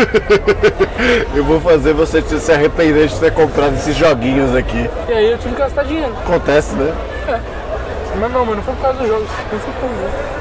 [1.35, 4.89] Eu vou fazer você se arrepender de ter comprado esses joguinhos aqui.
[5.09, 6.13] E aí eu tive que gastar dinheiro.
[6.23, 6.93] Acontece, né?
[8.19, 9.27] Mas não, mas não foi por causa dos jogos.
[9.51, 10.35] Não foi por causa.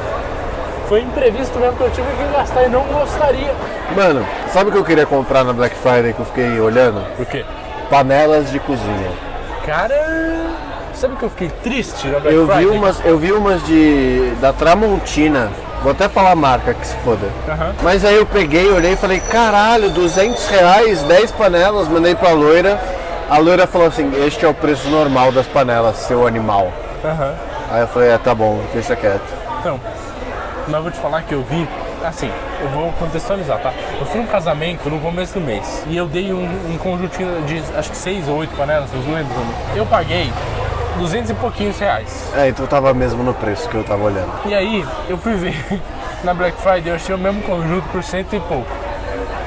[0.89, 3.55] Foi imprevisto mesmo que eu tive que gastar e não gostaria.
[3.97, 7.01] Mano, sabe o que eu queria comprar na Black Friday que eu fiquei olhando?
[7.17, 7.45] Por quê?
[7.91, 9.11] Panelas de cozinha.
[9.65, 9.95] Cara,
[11.05, 12.79] sabe que eu fiquei triste na Black Eu vi Friday?
[12.79, 15.51] umas, eu vi umas de da Tramontina.
[15.83, 17.29] Vou até falar a marca que se foda.
[17.47, 17.75] Aham.
[17.83, 22.81] Mas aí eu peguei, olhei e falei, caralho, 200 reais, 10 panelas, mandei pra loira.
[23.29, 26.73] A loira falou assim, este é o preço normal das panelas, seu animal.
[27.05, 27.35] Aham.
[27.71, 29.23] Aí eu falei, é, tá bom, deixa quieto.
[29.61, 29.79] Então,
[30.67, 31.69] mas eu vou te falar que eu vi
[32.03, 32.31] assim,
[32.63, 33.73] eu vou contextualizar, tá?
[34.01, 37.63] Eu fui num casamento no começo do mês e eu dei um, um conjuntinho de
[37.77, 39.33] acho que seis ou oito panelas, não lembro.
[39.75, 40.31] Eu paguei
[40.99, 42.33] 200 e pouquinhos reais.
[42.37, 44.31] É, então tava mesmo no preço que eu tava olhando.
[44.47, 45.55] E aí eu fui ver
[46.23, 48.71] na Black Friday, eu achei o mesmo conjunto por cento e pouco.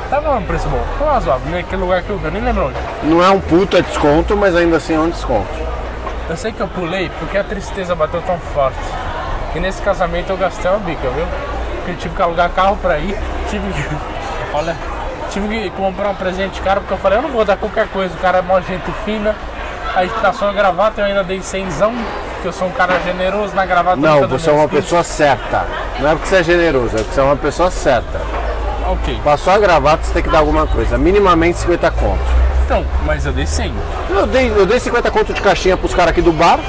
[0.09, 2.77] Tava um preço bom, foi razoável, naquele lugar que eu vi, eu nem lembro onde.
[3.03, 5.49] Não é um puta desconto, mas ainda assim é um desconto.
[6.29, 8.77] Eu sei que eu pulei porque a tristeza bateu tão forte.
[9.55, 11.25] E nesse casamento eu gastei uma bica, viu?
[11.77, 13.17] Porque eu tive que alugar carro pra ir,
[13.49, 13.95] tive que.
[14.53, 14.75] Olha,
[15.29, 18.13] tive que comprar um presente caro porque eu falei, eu não vou dar qualquer coisa,
[18.13, 19.35] o cara é mó gente fina.
[19.97, 21.91] Aí tá só uma gravata, eu ainda dei cenzão,
[22.33, 23.97] porque eu sou um cara generoso na gravata.
[23.97, 25.65] Não, você é uma pessoa certa.
[25.99, 28.21] Não é porque você é generoso, é porque você é uma pessoa certa.
[28.87, 29.19] Ok.
[29.23, 30.99] Passou a gravata, você tem que dar alguma coisa.
[30.99, 32.21] Minimamente 50 conto.
[32.63, 33.73] Então, mas eu dei 100.
[34.11, 36.59] Eu dei, eu dei 50 conto de caixinha pros caras aqui do bar.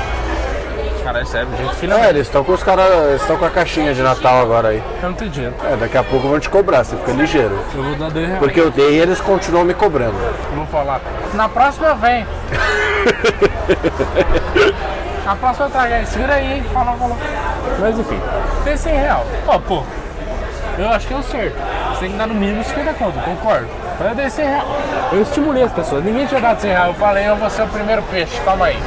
[1.09, 1.99] Cara, é sério, gente fina.
[2.01, 2.85] É, eles estão com os caras.
[3.09, 4.83] Eles estão com a caixinha de Natal agora aí.
[5.03, 5.55] Eu não tenho dinheiro.
[5.65, 7.59] É, daqui a pouco vão te cobrar, você fica ligeiro.
[7.75, 8.39] Eu vou dar 10 reais.
[8.39, 10.15] Porque eu dei e eles continuam me cobrando.
[10.51, 11.01] Eu vou falar.
[11.33, 12.27] Na próxima vem.
[15.25, 16.05] Na próxima eu trago aí.
[16.05, 16.65] Segura aí, hein?
[16.75, 17.17] Falou, falou.
[17.81, 18.21] Mas enfim,
[18.65, 19.25] tem 100 real.
[19.47, 19.83] Ó, pô.
[20.77, 21.57] Eu acho que é o certo.
[21.95, 23.69] Você tem que dar no mínimo 50 conto, concordo.
[23.99, 24.67] Mas eu dei 100 real.
[25.11, 26.05] Eu estimulei as pessoas.
[26.05, 26.89] Ninguém tinha dado 100 real.
[26.89, 28.39] Eu falei, eu vou ser o primeiro peixe.
[28.45, 28.79] Toma aí.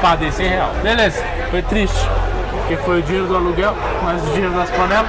[0.00, 0.70] Pá, dei 100 real.
[0.82, 1.22] Beleza.
[1.50, 2.08] Foi triste.
[2.50, 5.08] Porque foi o dinheiro do aluguel, mais o dinheiro das panelas,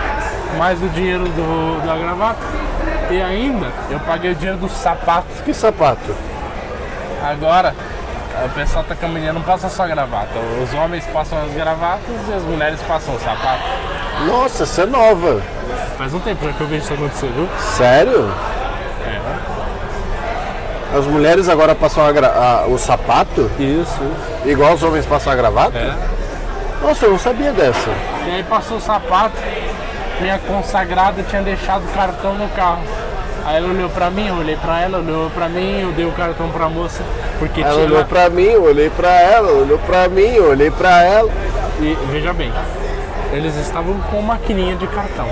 [0.58, 2.40] mais o dinheiro do, da gravata.
[3.12, 5.28] E ainda eu paguei o dinheiro do sapato.
[5.44, 6.16] Que sapato?
[7.22, 7.76] Agora,
[8.46, 10.40] o pessoal tá caminhando, não passa só gravata.
[10.64, 13.64] Os homens passam as gravatas e as mulheres passam o sapato.
[14.26, 15.42] Nossa, essa é nova.
[15.98, 17.50] Faz um tempo que eu vejo isso acontecer, viu?
[17.76, 18.32] Sério?
[20.98, 24.02] As mulheres agora passam a a- o sapato Isso.
[24.46, 25.78] igual os homens passam a gravata?
[25.78, 25.94] É.
[26.82, 27.90] Nossa, eu não sabia dessa.
[28.26, 29.36] E aí passou o sapato,
[30.20, 32.82] minha consagrada tinha deixado o cartão no carro.
[33.46, 36.12] Aí ela olhou pra mim, eu olhei pra ela, olhou pra mim, eu dei o
[36.12, 37.04] cartão pra moça,
[37.38, 37.86] porque Ela tinha.
[37.86, 41.30] olhou pra mim, eu olhei pra ela, olhou pra mim, eu olhei pra ela.
[41.80, 42.52] E veja bem,
[43.32, 45.28] eles estavam com maquininha de cartão.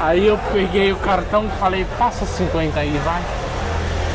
[0.00, 3.20] Aí eu peguei o cartão e falei, passa 50 aí, vai.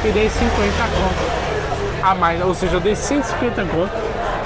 [0.06, 2.04] E dei 50 conto.
[2.04, 3.92] A mais, ou seja, eu dei 150 conto,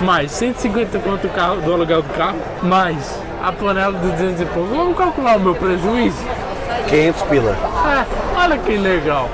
[0.01, 4.45] mais 150 conto do, carro, do aluguel do carro, mais a panela de 200 e
[4.45, 4.69] pouco.
[4.69, 6.23] Vamos calcular o meu prejuízo?
[6.87, 7.55] 500 pila.
[7.63, 9.29] Ah, olha que legal.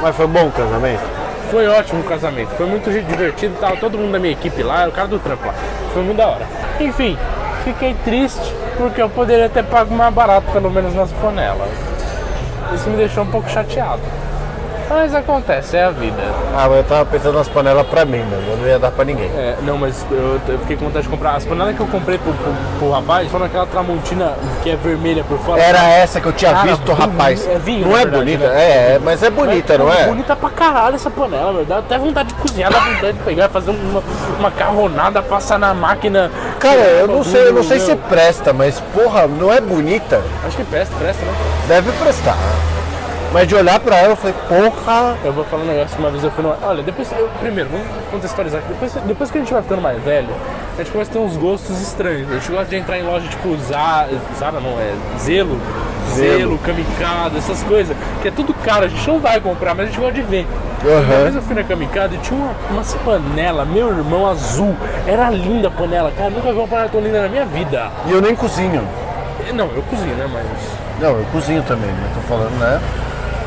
[0.00, 1.02] Mas foi bom o casamento?
[1.50, 4.88] Foi ótimo o casamento, foi muito divertido, tava todo mundo da minha equipe lá, era
[4.88, 5.54] o cara do trampo lá.
[5.92, 6.46] Foi muito da hora.
[6.80, 7.18] Enfim,
[7.62, 11.68] fiquei triste porque eu poderia ter pago mais barato, pelo menos nas panelas.
[12.74, 14.00] Isso me deixou um pouco chateado.
[14.94, 16.22] Mas acontece, é a vida.
[16.54, 18.42] Ah, mas eu tava pensando nas panelas pra mim, mano.
[18.50, 19.26] Eu não ia dar pra ninguém.
[19.34, 21.34] É, não, mas eu, eu fiquei com vontade de comprar.
[21.36, 25.24] As panelas que eu comprei pro, pro, pro rapaz foram aquela tramontina que é vermelha
[25.24, 25.62] por fora.
[25.62, 27.46] Era essa que eu tinha Cara, visto, boni- rapaz.
[27.48, 28.48] é vinho, não é verdade, bonita?
[28.48, 28.62] né?
[28.62, 30.06] É, é, mas é bonita, não é?
[30.06, 31.64] Bonita pra caralho essa panela.
[31.64, 35.72] Dá até vontade de cozinhar, dá vontade de pegar, fazer uma, uma macarronada, passar na
[35.72, 36.30] máquina.
[36.60, 40.20] Cara, eu não sei, eu não sei Meu, se presta, mas porra, não é bonita?
[40.46, 41.32] Acho que presta, presta, né?
[41.66, 42.36] Deve prestar.
[43.32, 45.16] Mas de olhar pra ela, eu falei, porra.
[45.24, 46.58] Eu vou falar um negócio que uma vez eu fui numa...
[46.62, 47.10] Olha, depois...
[47.12, 48.68] Eu, primeiro, vamos contextualizar aqui.
[48.68, 50.28] Depois, depois que a gente vai ficando mais velho,
[50.74, 52.30] a gente começa a ter uns gostos estranhos.
[52.30, 54.10] A gente gosta de entrar em loja tipo Zara...
[54.38, 55.58] Zara não, é Zelo.
[56.14, 56.58] Zelo.
[56.58, 57.96] Zelo, essas coisas.
[58.20, 60.46] Que é tudo caro, a gente não vai comprar, mas a gente gosta de ver.
[60.84, 61.22] Uma Aham.
[61.22, 64.76] vez eu fui na Kamikado e tinha uma, umas panelas, meu irmão, azul.
[65.06, 66.28] Era linda a panela, cara.
[66.28, 67.90] Nunca vi uma panela tão linda na minha vida.
[68.06, 68.86] E eu nem cozinho.
[69.54, 70.28] Não, eu cozinho, né?
[70.30, 70.44] Mas...
[71.00, 72.80] Não, eu cozinho também, mas tô falando, né?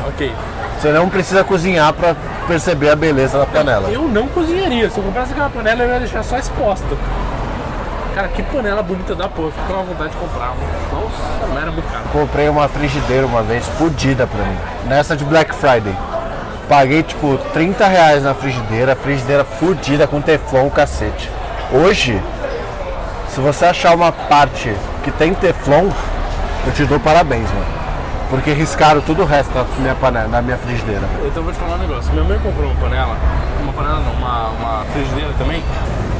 [0.08, 0.32] Ok.
[0.78, 2.14] Você não precisa cozinhar pra
[2.46, 3.88] perceber a beleza da panela.
[3.90, 4.88] Eu não cozinharia.
[4.90, 6.86] Se eu comprasse aquela panela, eu ia deixar só exposta.
[8.14, 9.50] Cara, que panela bonita da porra.
[9.50, 10.54] Fiquei com uma vontade de comprar.
[10.92, 12.04] Nossa, mas era muito caro.
[12.12, 14.58] Comprei uma frigideira uma vez, fodida pra mim.
[14.86, 15.94] Nessa de Black Friday.
[16.68, 21.30] Paguei tipo 30 reais na frigideira, frigideira fodida com teflon, cacete.
[21.72, 22.20] Hoje,
[23.28, 25.88] se você achar uma parte que tem teflon,
[26.66, 27.85] eu te dou parabéns, mano.
[28.28, 31.02] Porque riscaram tudo o resto da minha, panela, da minha frigideira.
[31.24, 32.12] Então eu vou te falar um negócio.
[32.12, 33.16] Minha mãe comprou uma panela.
[33.62, 35.62] Uma panela não, uma, uma frigideira também.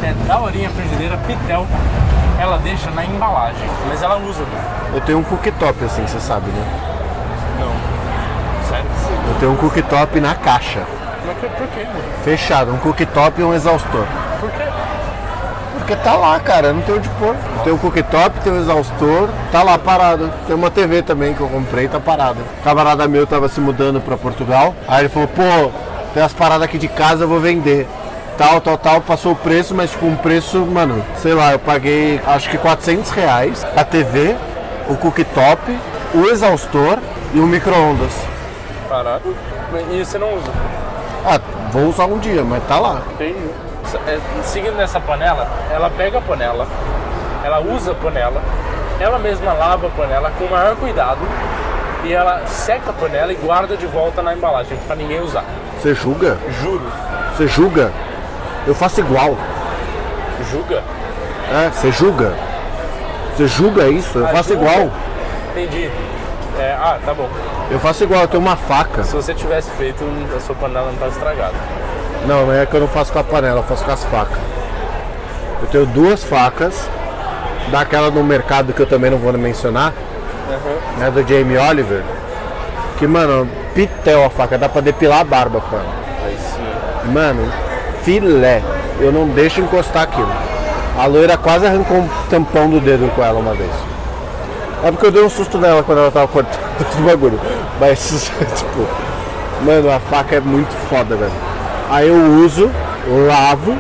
[0.03, 1.67] É daorinha frigideira, pitel.
[2.39, 3.69] Ela deixa na embalagem.
[3.89, 4.95] Mas ela usa, cara.
[4.95, 6.65] Eu tenho um cooktop assim, você sabe, né?
[7.59, 8.69] Não.
[8.69, 8.87] Sério?
[9.29, 10.83] Eu tenho um cooktop na caixa.
[11.27, 11.87] Mas por quê?
[12.23, 14.05] Fechado, um cooktop e um exaustor.
[15.79, 17.35] Porque tá lá, cara, não tem onde pôr.
[17.63, 20.31] Tem o cooktop, tem o exaustor, tá lá parado.
[20.47, 22.41] Tem uma TV também que eu comprei, tá parada.
[22.61, 24.75] O camarada meu tava se mudando pra Portugal.
[24.89, 25.71] Aí ele falou, pô,
[26.13, 27.87] tem as paradas aqui de casa, eu vou vender.
[28.37, 32.21] Tal, tal, tal, passou o preço, mas tipo um preço, mano, sei lá, eu paguei
[32.27, 34.37] acho que 400 reais a TV
[34.89, 35.79] o cooktop,
[36.15, 36.99] o exaustor
[37.35, 38.13] e o micro-ondas.
[38.89, 39.35] Caralho.
[39.91, 40.51] E você não usa?
[41.25, 41.41] Ah,
[41.73, 43.03] vou usar um dia, mas tá lá.
[43.15, 43.66] Entendi.
[44.07, 46.67] É, seguindo nessa panela, ela pega a panela,
[47.45, 48.43] ela usa a panela,
[48.99, 51.21] ela mesma lava a panela com o maior cuidado
[52.05, 55.45] e ela seca a panela e guarda de volta na embalagem pra ninguém usar.
[55.81, 56.37] Você julga?
[56.63, 56.87] Juro.
[57.37, 57.93] Você julga?
[58.67, 59.37] Eu faço igual.
[60.51, 60.83] Julga?
[61.53, 62.35] É, você julga?
[63.37, 64.19] Você julga isso?
[64.19, 64.71] Eu Ah, faço julga?
[64.71, 64.91] igual.
[65.53, 65.91] Entendi.
[66.59, 67.29] É, ah, tá bom.
[67.71, 69.05] Eu faço igual, eu tenho uma faca.
[69.05, 70.05] Se você tivesse feito,
[70.37, 71.55] a sua panela não tá estragada.
[72.27, 74.39] Não, é que eu não faço com a panela, eu faço com as facas.
[75.63, 76.89] Eu tenho duas facas,
[77.71, 79.93] daquela no mercado que eu também não vou mencionar,
[80.99, 82.03] né, do Jamie Oliver.
[82.99, 85.95] Que, mano, pitel a faca, dá pra depilar a barba com ela.
[86.25, 87.13] Aí sim.
[87.13, 87.53] Mano,
[88.03, 88.63] filé.
[88.99, 90.33] Eu não deixo encostar aquilo.
[90.99, 93.71] A loira quase arrancou um tampão do dedo com ela uma vez.
[94.83, 96.59] É porque eu dei um susto nela quando ela tava cortando
[96.99, 97.41] o bagulho.
[97.79, 98.87] Mas, tipo,
[99.63, 101.46] mano, a faca é muito foda, velho.
[101.89, 102.71] Aí eu uso,
[103.29, 103.77] lavo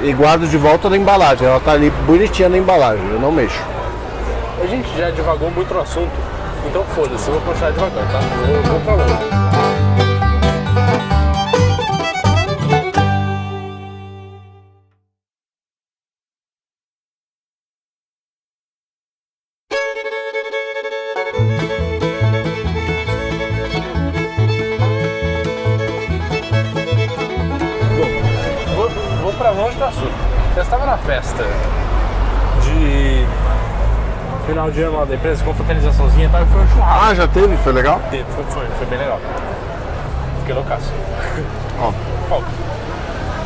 [0.00, 1.46] e guardo de volta na embalagem.
[1.46, 3.60] Ela tá ali bonitinha na embalagem, eu não mexo.
[4.62, 6.12] A gente já divagou muito no assunto,
[6.66, 8.20] então foda-se, eu vou continuar devagar, tá?
[8.48, 9.57] Eu vou pra longe.
[35.08, 37.04] Da empresa, com fraternizaçãozinha e tal, e foi um churrasco.
[37.06, 37.56] Ah, já teve?
[37.58, 38.00] Foi legal?
[38.10, 39.18] Teve, Foi, foi, foi bem legal.
[40.40, 40.92] Fiquei loucaço.
[41.80, 41.92] Ó,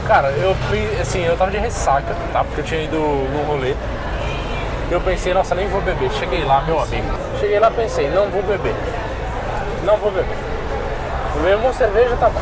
[0.07, 2.43] Cara, eu fui, assim, eu tava de ressaca, tá?
[2.43, 3.75] Porque eu tinha ido num rolê.
[4.91, 6.11] Eu pensei, nossa, nem vou beber.
[6.13, 7.07] Cheguei lá, meu amigo.
[7.39, 8.75] Cheguei lá pensei, não vou beber.
[9.85, 10.37] Não vou beber.
[11.37, 12.41] Beber uma cerveja tá bom.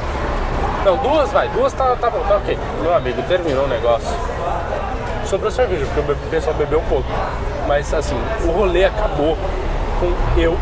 [0.84, 2.58] Não, duas vai, duas tá, tá bom, tá ok.
[2.80, 4.16] Meu amigo, terminou o negócio.
[5.30, 7.08] Sobre a cerveja, porque o pessoal bebeu um pouco.
[7.68, 9.38] Mas assim, o rolê acabou
[10.00, 10.58] com eu,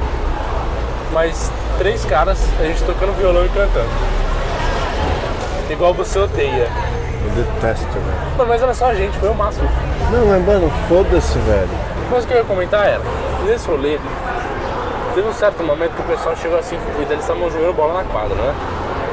[1.11, 3.88] mais três caras, a gente tocando violão e cantando.
[5.70, 6.68] Igual você odeia.
[7.24, 8.37] eu detesto, velho.
[8.37, 9.66] Mano, mas era só a gente, foi o máximo.
[10.12, 11.70] Não, mas mano, foda-se, velho.
[12.11, 13.00] Mas o que eu ia comentar era,
[13.46, 13.98] nesse rolê,
[15.14, 18.04] teve um certo momento que o pessoal chegou assim, e eles estavam jogando bola na
[18.04, 18.54] quadra, né?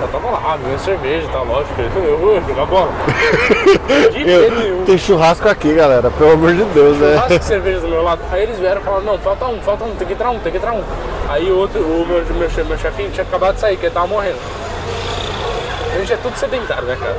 [0.05, 2.91] Eu tava lá, bebendo cerveja, tá lógico, eu vou jogar bola.
[4.11, 4.85] De jeito nenhum.
[4.85, 7.13] Tem churrasco aqui, galera, pelo amor de Deus, né?
[7.13, 8.21] Churrasco de cerveja do meu lado.
[8.31, 10.51] Aí eles vieram e falaram, não, falta um, falta um, tem que entrar um, tem
[10.51, 10.83] que entrar um.
[11.29, 13.93] Aí o outro, o meu, meu, che- meu chefinho tinha acabado de sair, que ele
[13.93, 14.37] tava morrendo.
[15.93, 17.15] A gente é tudo sedentário, né, cara?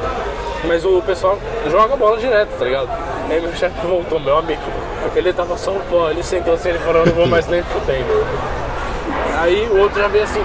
[0.65, 1.39] Mas o pessoal
[1.71, 2.89] joga bola direto, tá ligado?
[3.29, 4.61] Aí meu chefe voltou, meu amigo.
[5.15, 7.63] Ele tava só no pó, ele sentou assim, ele falou, eu não vou mais nem
[7.63, 8.25] fudendo.
[9.39, 10.45] Aí o outro já veio assim,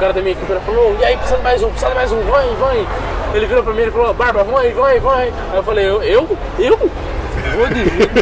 [0.00, 2.22] cara da minha equipe falou, e aí, precisa de mais um, precisa de mais um,
[2.22, 2.86] vai, vai.
[3.34, 5.32] Ele virou pra mim e falou, Barba, vai, vai, vai.
[5.52, 6.02] Aí eu falei, eu?
[6.02, 6.38] Eu?
[6.58, 6.78] Eu?
[6.78, 8.14] Vou de jeito.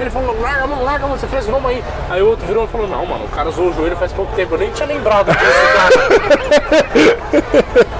[0.00, 1.84] Ele falou, larga a mão, larga a mão, você fez, vamos aí.
[2.10, 4.34] Aí o outro virou e falou, não, mano, o cara usou o joelho faz pouco
[4.34, 5.92] tempo, eu nem tinha lembrado que esse cara.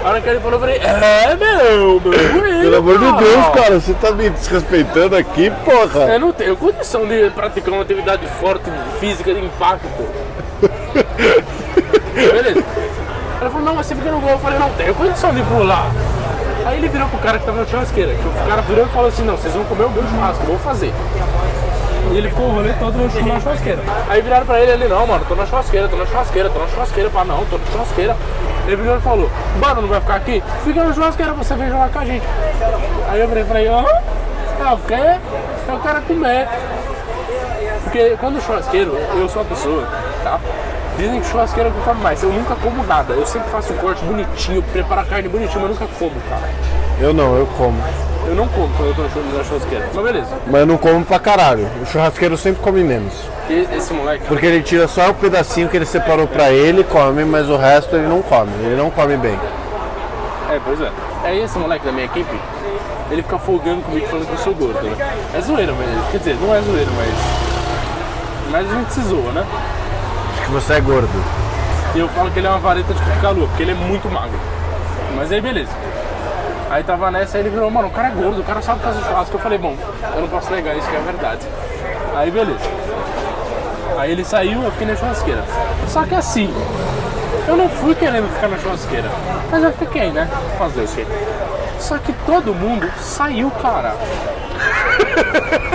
[0.02, 3.46] A hora que ele falou, eu falei, é, meu, meu joelho, Pelo amor de Deus,
[3.54, 6.14] cara, você tá me desrespeitando aqui, porra.
[6.14, 8.64] Eu não tenho condição de praticar uma atividade forte,
[8.98, 9.86] física, de impacto.
[12.14, 12.64] Beleza.
[13.40, 14.30] Ele falou, não, mas você fica no gol.
[14.30, 15.90] Eu falei, não tenho condição de pular.
[16.64, 18.14] Aí ele virou pro cara que tava na churrasqueira.
[18.14, 20.58] Que o cara virou e falou assim, não, vocês vão comer o meu churrasco, vou
[20.58, 20.92] fazer.
[22.10, 23.80] E ele ficou o rolê todo na churrasqueira.
[24.08, 26.68] Aí viraram pra ele ele, não, mano, tô na churrasqueira, tô na churrasqueira, tô na
[26.68, 28.16] churrasqueira, pá, não, tô na churrasqueira.
[28.66, 30.42] Ele virou e falou, mano, não vai ficar aqui?
[30.64, 32.24] Fica na churrasqueira, você vem jogar com a gente.
[33.08, 33.86] Aí eu virei e falei, aham,
[34.60, 35.20] é o quê?
[35.68, 36.48] Eu quero comer.
[37.84, 39.86] Porque quando o churrasqueiro, eu sou uma pessoa,
[40.22, 40.40] tá?
[40.96, 42.22] Dizem que churrasqueiro é o que come mais.
[42.22, 43.14] Eu nunca como nada.
[43.14, 46.48] Eu sempre faço um corte bonitinho, preparo a carne bonitinho, mas eu nunca como, cara.
[47.00, 47.76] Eu não, eu como.
[48.26, 49.88] Eu não como quando eu tô na churrasqueira.
[49.92, 50.30] Mas beleza.
[50.46, 51.68] Mas eu não como pra caralho.
[51.82, 53.12] O churrasqueiro sempre come menos.
[53.50, 57.24] E esse moleque, Porque ele tira só o pedacinho que ele separou pra ele, come,
[57.24, 58.52] mas o resto ele não come.
[58.62, 59.38] Ele não come bem.
[60.50, 60.90] É, pois é.
[61.24, 62.38] Aí esse moleque da minha equipe,
[63.10, 65.14] ele fica folgando comigo falando que eu sou gordo, né?
[65.34, 66.10] É zoeira, mas.
[66.12, 67.14] Quer dizer, não é zoeira, mas.
[68.50, 69.44] Mas a gente se zoa, né?
[70.44, 71.08] Que você é gordo.
[71.94, 74.38] Eu falo que ele é uma vareta de calor, porque ele é muito magro.
[75.16, 75.70] Mas aí beleza.
[76.70, 79.00] Aí tava nessa, aí ele virou, mano, o cara é gordo, o cara sabe fazer
[79.04, 79.36] churrasco.
[79.36, 79.76] Eu falei, bom,
[80.14, 81.46] eu não posso negar isso que é verdade.
[82.16, 82.68] Aí beleza.
[83.96, 85.44] Aí ele saiu, eu fiquei na churrasqueira.
[85.88, 86.52] Só que assim,
[87.46, 89.08] eu não fui querendo ficar na churrasqueira.
[89.50, 90.28] Mas eu fiquei, né?
[90.58, 91.06] Fazer o quê?
[91.78, 93.94] Só que todo mundo saiu, cara.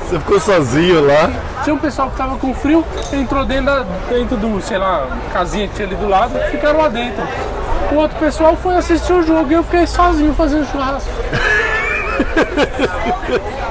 [0.00, 1.30] Você ficou sozinho lá?
[1.62, 5.68] Tinha um pessoal que tava com frio, entrou dentro, da, dentro do, sei lá, casinha
[5.68, 7.22] que tinha ali do lado, e ficaram lá dentro.
[7.92, 11.10] O outro pessoal foi assistir o jogo e eu fiquei sozinho fazendo churrasco.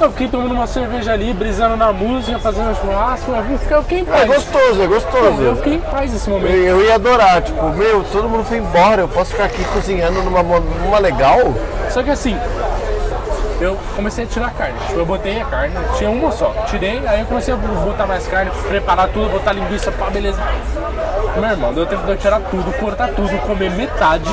[0.00, 3.98] Eu fiquei tomando uma cerveja ali, brisando na música, fazendo churrasco, eu fiquei, eu fiquei
[3.98, 4.26] em É paz.
[4.26, 5.42] gostoso, é gostoso.
[5.42, 6.52] Eu fiquei em paz nesse momento.
[6.54, 10.42] Eu ia adorar, tipo, meu, todo mundo foi embora, eu posso ficar aqui cozinhando numa,
[10.42, 11.52] numa legal?
[11.98, 12.38] Só que assim,
[13.60, 14.78] eu comecei a tirar carne.
[14.86, 16.54] Tipo, eu botei a carne, tinha uma só.
[16.68, 20.40] Tirei, aí eu comecei a botar mais carne, preparar tudo, botar linguiça, pá, beleza.
[21.34, 24.30] Meu irmão, deu tempo de eu tirar tudo, cortar tudo, comer metade.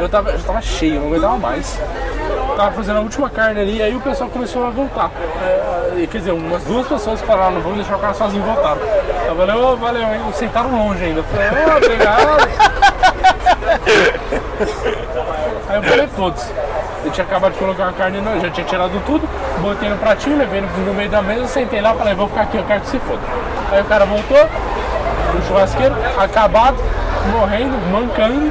[0.00, 1.78] Eu tava, eu tava cheio, não aguentava mais.
[2.56, 5.10] Tava fazendo a última carne ali, aí o pessoal começou a voltar.
[5.42, 8.78] É, quer dizer, umas duas pessoas falaram, não vamos deixar o cara sozinho voltar.
[9.28, 10.22] Eu falei, ô, valeu, hein?
[10.32, 11.20] Sentaram longe ainda.
[11.20, 12.83] Eu falei, ô, obrigado.
[15.68, 16.52] Aí eu falei, foda-se.
[17.04, 19.28] Eu tinha acabado de colocar a carne, no- já tinha tirado tudo,
[19.60, 22.56] botei no pratinho, levei no, no meio da mesa, sentei lá, falei, vou ficar aqui,
[22.56, 23.20] eu quero que se foda.
[23.70, 26.78] Aí o cara voltou, o churrasqueiro, acabado,
[27.30, 28.50] morrendo, mancando,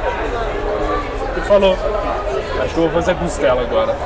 [1.36, 1.76] e falou,
[2.62, 3.96] acho que eu vou fazer costela agora.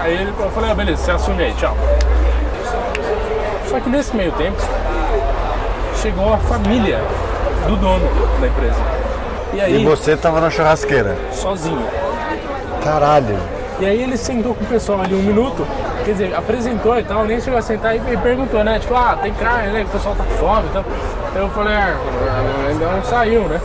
[0.00, 1.76] Aí ele, eu falei, ah, beleza, você assume aí, tchau.
[3.68, 4.62] Só que nesse meio tempo,
[6.00, 7.00] chegou a família
[7.66, 8.08] do dono
[8.40, 8.93] da empresa.
[9.54, 11.16] E aí, E você tava na churrasqueira.
[11.32, 11.84] sozinho.
[12.82, 13.38] Caralho.
[13.80, 15.66] E aí ele sentou com o pessoal ali um minuto,
[16.04, 18.78] quer dizer, apresentou e tal, nem chegou a sentar e, perguntou, né?
[18.78, 19.82] Tipo, ah, tem carne, né?
[19.82, 20.84] O pessoal tá com fome e tal.
[21.34, 21.96] Aí eu falei, ah,
[22.68, 23.60] ainda não saiu, né?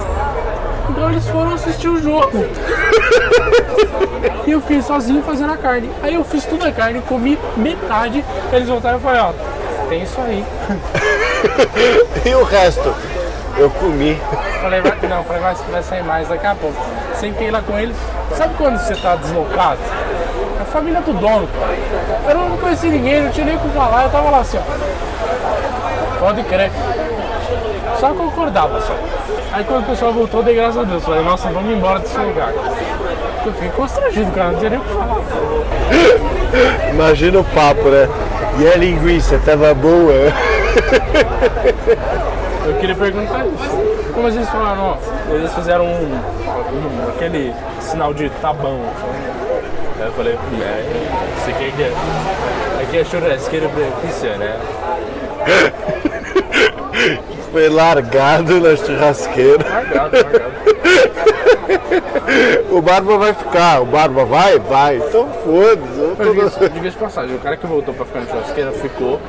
[0.89, 2.31] Então eles foram assistir o jogo.
[4.47, 5.91] e eu fiquei sozinho fazendo a carne.
[6.01, 10.19] Aí eu fiz toda a carne, comi metade, eles voltaram e falaram, ó, tem isso
[10.21, 10.43] aí.
[12.25, 12.93] E o resto?
[13.57, 14.19] Eu comi.
[14.61, 16.75] Falei, vai, não, falei, vai, vai sair mais daqui a pouco.
[17.15, 17.95] Sentei lá com eles.
[18.35, 19.79] Sabe quando você tá deslocado?
[20.61, 21.77] A família do dono, cara.
[22.29, 26.19] Eu não conheci ninguém, não tinha nem o que falar, eu tava lá assim, ó.
[26.19, 26.71] Pode crer.
[27.99, 28.95] Só concordava só.
[29.53, 31.03] Aí quando o pessoal voltou, dei graças a Deus.
[31.03, 32.53] Falei, nossa, vamos embora desse lugar.
[33.45, 35.17] Eu fiquei constrangido, cara, não tinha nem o que falar.
[36.93, 38.07] Imagina o papo, né?
[38.59, 40.13] E a linguiça, tava boa?
[42.65, 44.11] Eu queria perguntar isso.
[44.13, 48.81] Como eles falaram, ó, eles fizeram um, um- aquele sinal de bom.
[49.99, 50.83] Aí eu falei, é,
[51.37, 51.91] isso aqui é que é.
[52.83, 54.57] Aqui é churrasqueira benefício, né?
[57.51, 59.65] Foi largado na churrasqueira.
[59.67, 60.53] Largado, largado.
[62.71, 63.81] O Barba vai ficar.
[63.81, 64.59] O Barba vai?
[64.59, 64.97] Vai.
[64.97, 66.59] Então foda-se.
[66.59, 69.19] tô- de passagem, o cara que voltou pra ficar na churrasqueira ficou.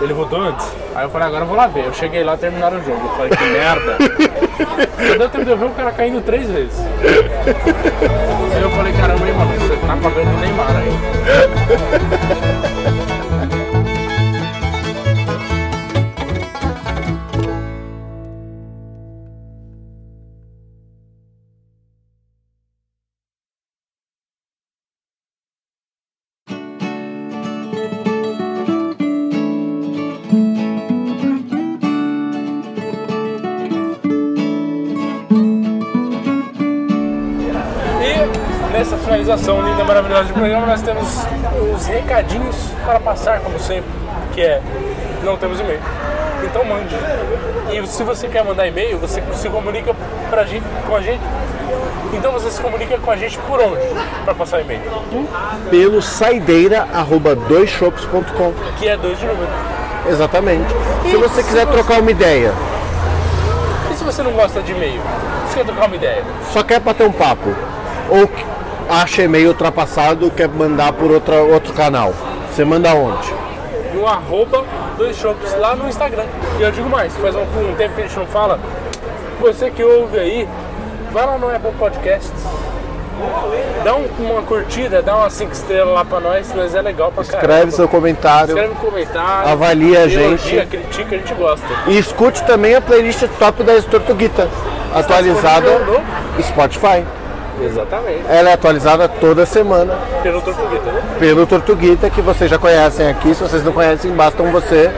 [0.00, 0.66] Ele voltou antes.
[0.94, 1.84] Aí eu falei, agora eu vou lá ver.
[1.84, 3.00] Eu cheguei lá terminaram o jogo.
[3.02, 3.98] Eu falei, que merda.
[5.08, 6.78] Só deu tempo de eu ver o cara caindo três vezes.
[8.54, 10.92] Aí eu falei, caramba, hein, mano, você tá pagando o Neymar aí.
[40.40, 41.06] Programa, nós temos
[41.74, 43.90] os recadinhos para passar, como sempre,
[44.32, 44.62] que é
[45.22, 45.82] não temos e-mail.
[46.42, 46.96] Então mande.
[47.70, 49.94] E se você quer mandar e-mail, você se comunica
[50.30, 51.20] pra gente, com a gente.
[52.14, 53.82] Então você se comunica com a gente por onde?
[54.24, 54.80] Para passar e-mail.
[55.68, 58.54] Pelo saideira.doisshops.com.
[58.78, 59.46] Que é dois de número.
[60.08, 60.74] Exatamente.
[61.10, 62.54] Se você quiser trocar uma ideia,
[63.92, 65.02] E se você não gosta de e-mail?
[65.46, 66.24] Você quer trocar uma ideia?
[66.50, 67.54] só quer bater um papo,
[68.08, 68.26] ou
[68.90, 72.12] acha e-mail ultrapassado, quer mandar por outra, outro canal,
[72.52, 73.32] você manda onde?
[73.94, 74.64] no arroba
[74.96, 76.22] dois shops lá no Instagram.
[76.58, 78.58] E eu digo mais, faz um, um tempo que a gente não fala,
[79.40, 80.48] você que ouve aí,
[81.12, 82.30] vai lá no Apple Podcasts,
[83.84, 87.24] dá um- uma curtida, dá umas 5 estrelas lá pra nós, mas é legal pra
[87.24, 87.42] caramba.
[87.52, 90.66] Escreve seu comentário Escreve um comentário, Avalia a elogia, gente.
[90.68, 91.66] critica, a gente gosta.
[91.88, 94.48] e escute também a playlist top da Tortuguita,
[94.94, 96.02] atualizada disponível
[96.36, 97.04] no Spotify.
[97.64, 98.22] Exatamente.
[98.28, 101.02] Ela é atualizada toda semana Pelo Tortuguita, né?
[101.18, 103.34] pelo Tortuguita, que vocês já conhecem aqui.
[103.34, 104.90] Se vocês não conhecem, bastam você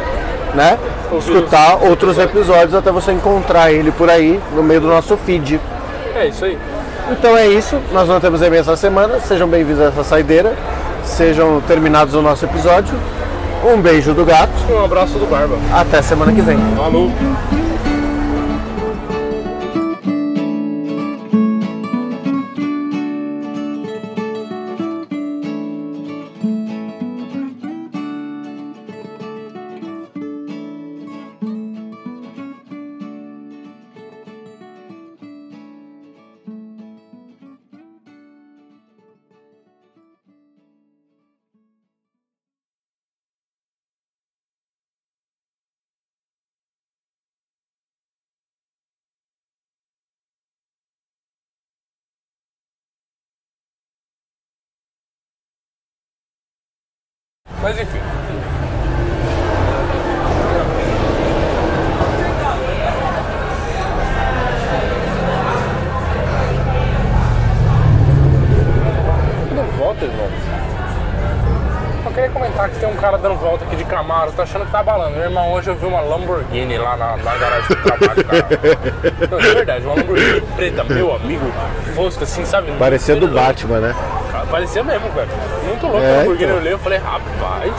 [0.55, 0.79] né,
[1.19, 5.61] escutar outros episódios até você encontrar ele por aí no meio do nosso feed.
[6.15, 6.59] É isso aí.
[7.11, 9.19] Então é isso, nós não temos e-mail essa semana.
[9.21, 10.55] Sejam bem-vindos a essa saideira.
[11.05, 12.95] Sejam terminados o nosso episódio.
[13.65, 14.53] Um beijo do gato.
[14.71, 15.57] Um abraço do Barba.
[15.73, 16.59] Até semana que vem.
[16.77, 17.11] Falou!
[57.63, 58.01] Mas enfim.
[69.55, 70.29] Dando volta, irmão.
[72.05, 74.73] Eu queria comentar que tem um cara dando volta aqui de Camaro, tá achando que
[74.73, 75.13] tá balando.
[75.13, 78.49] Meu irmão, hoje eu vi uma Lamborghini lá na, na garagem do trabalho, cara.
[79.31, 81.47] Não, de verdade, uma Lamborghini preta, meu amigo,
[81.95, 82.73] fosca assim, sabe?
[82.73, 83.95] Parecia do Batman, né?
[84.53, 85.30] Parecia mesmo, velho.
[85.64, 86.44] Muito louco É, a Lamborghini.
[86.44, 86.57] então.
[86.57, 87.72] Eu olhei falei, rapaz.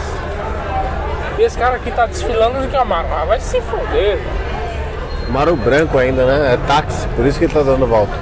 [1.37, 3.07] E esse cara aqui tá desfilando de Camaro.
[3.13, 4.19] Ah, vai se foder.
[5.29, 6.55] Maro branco ainda, né?
[6.55, 8.13] É táxi, por isso que ele tá dando volta.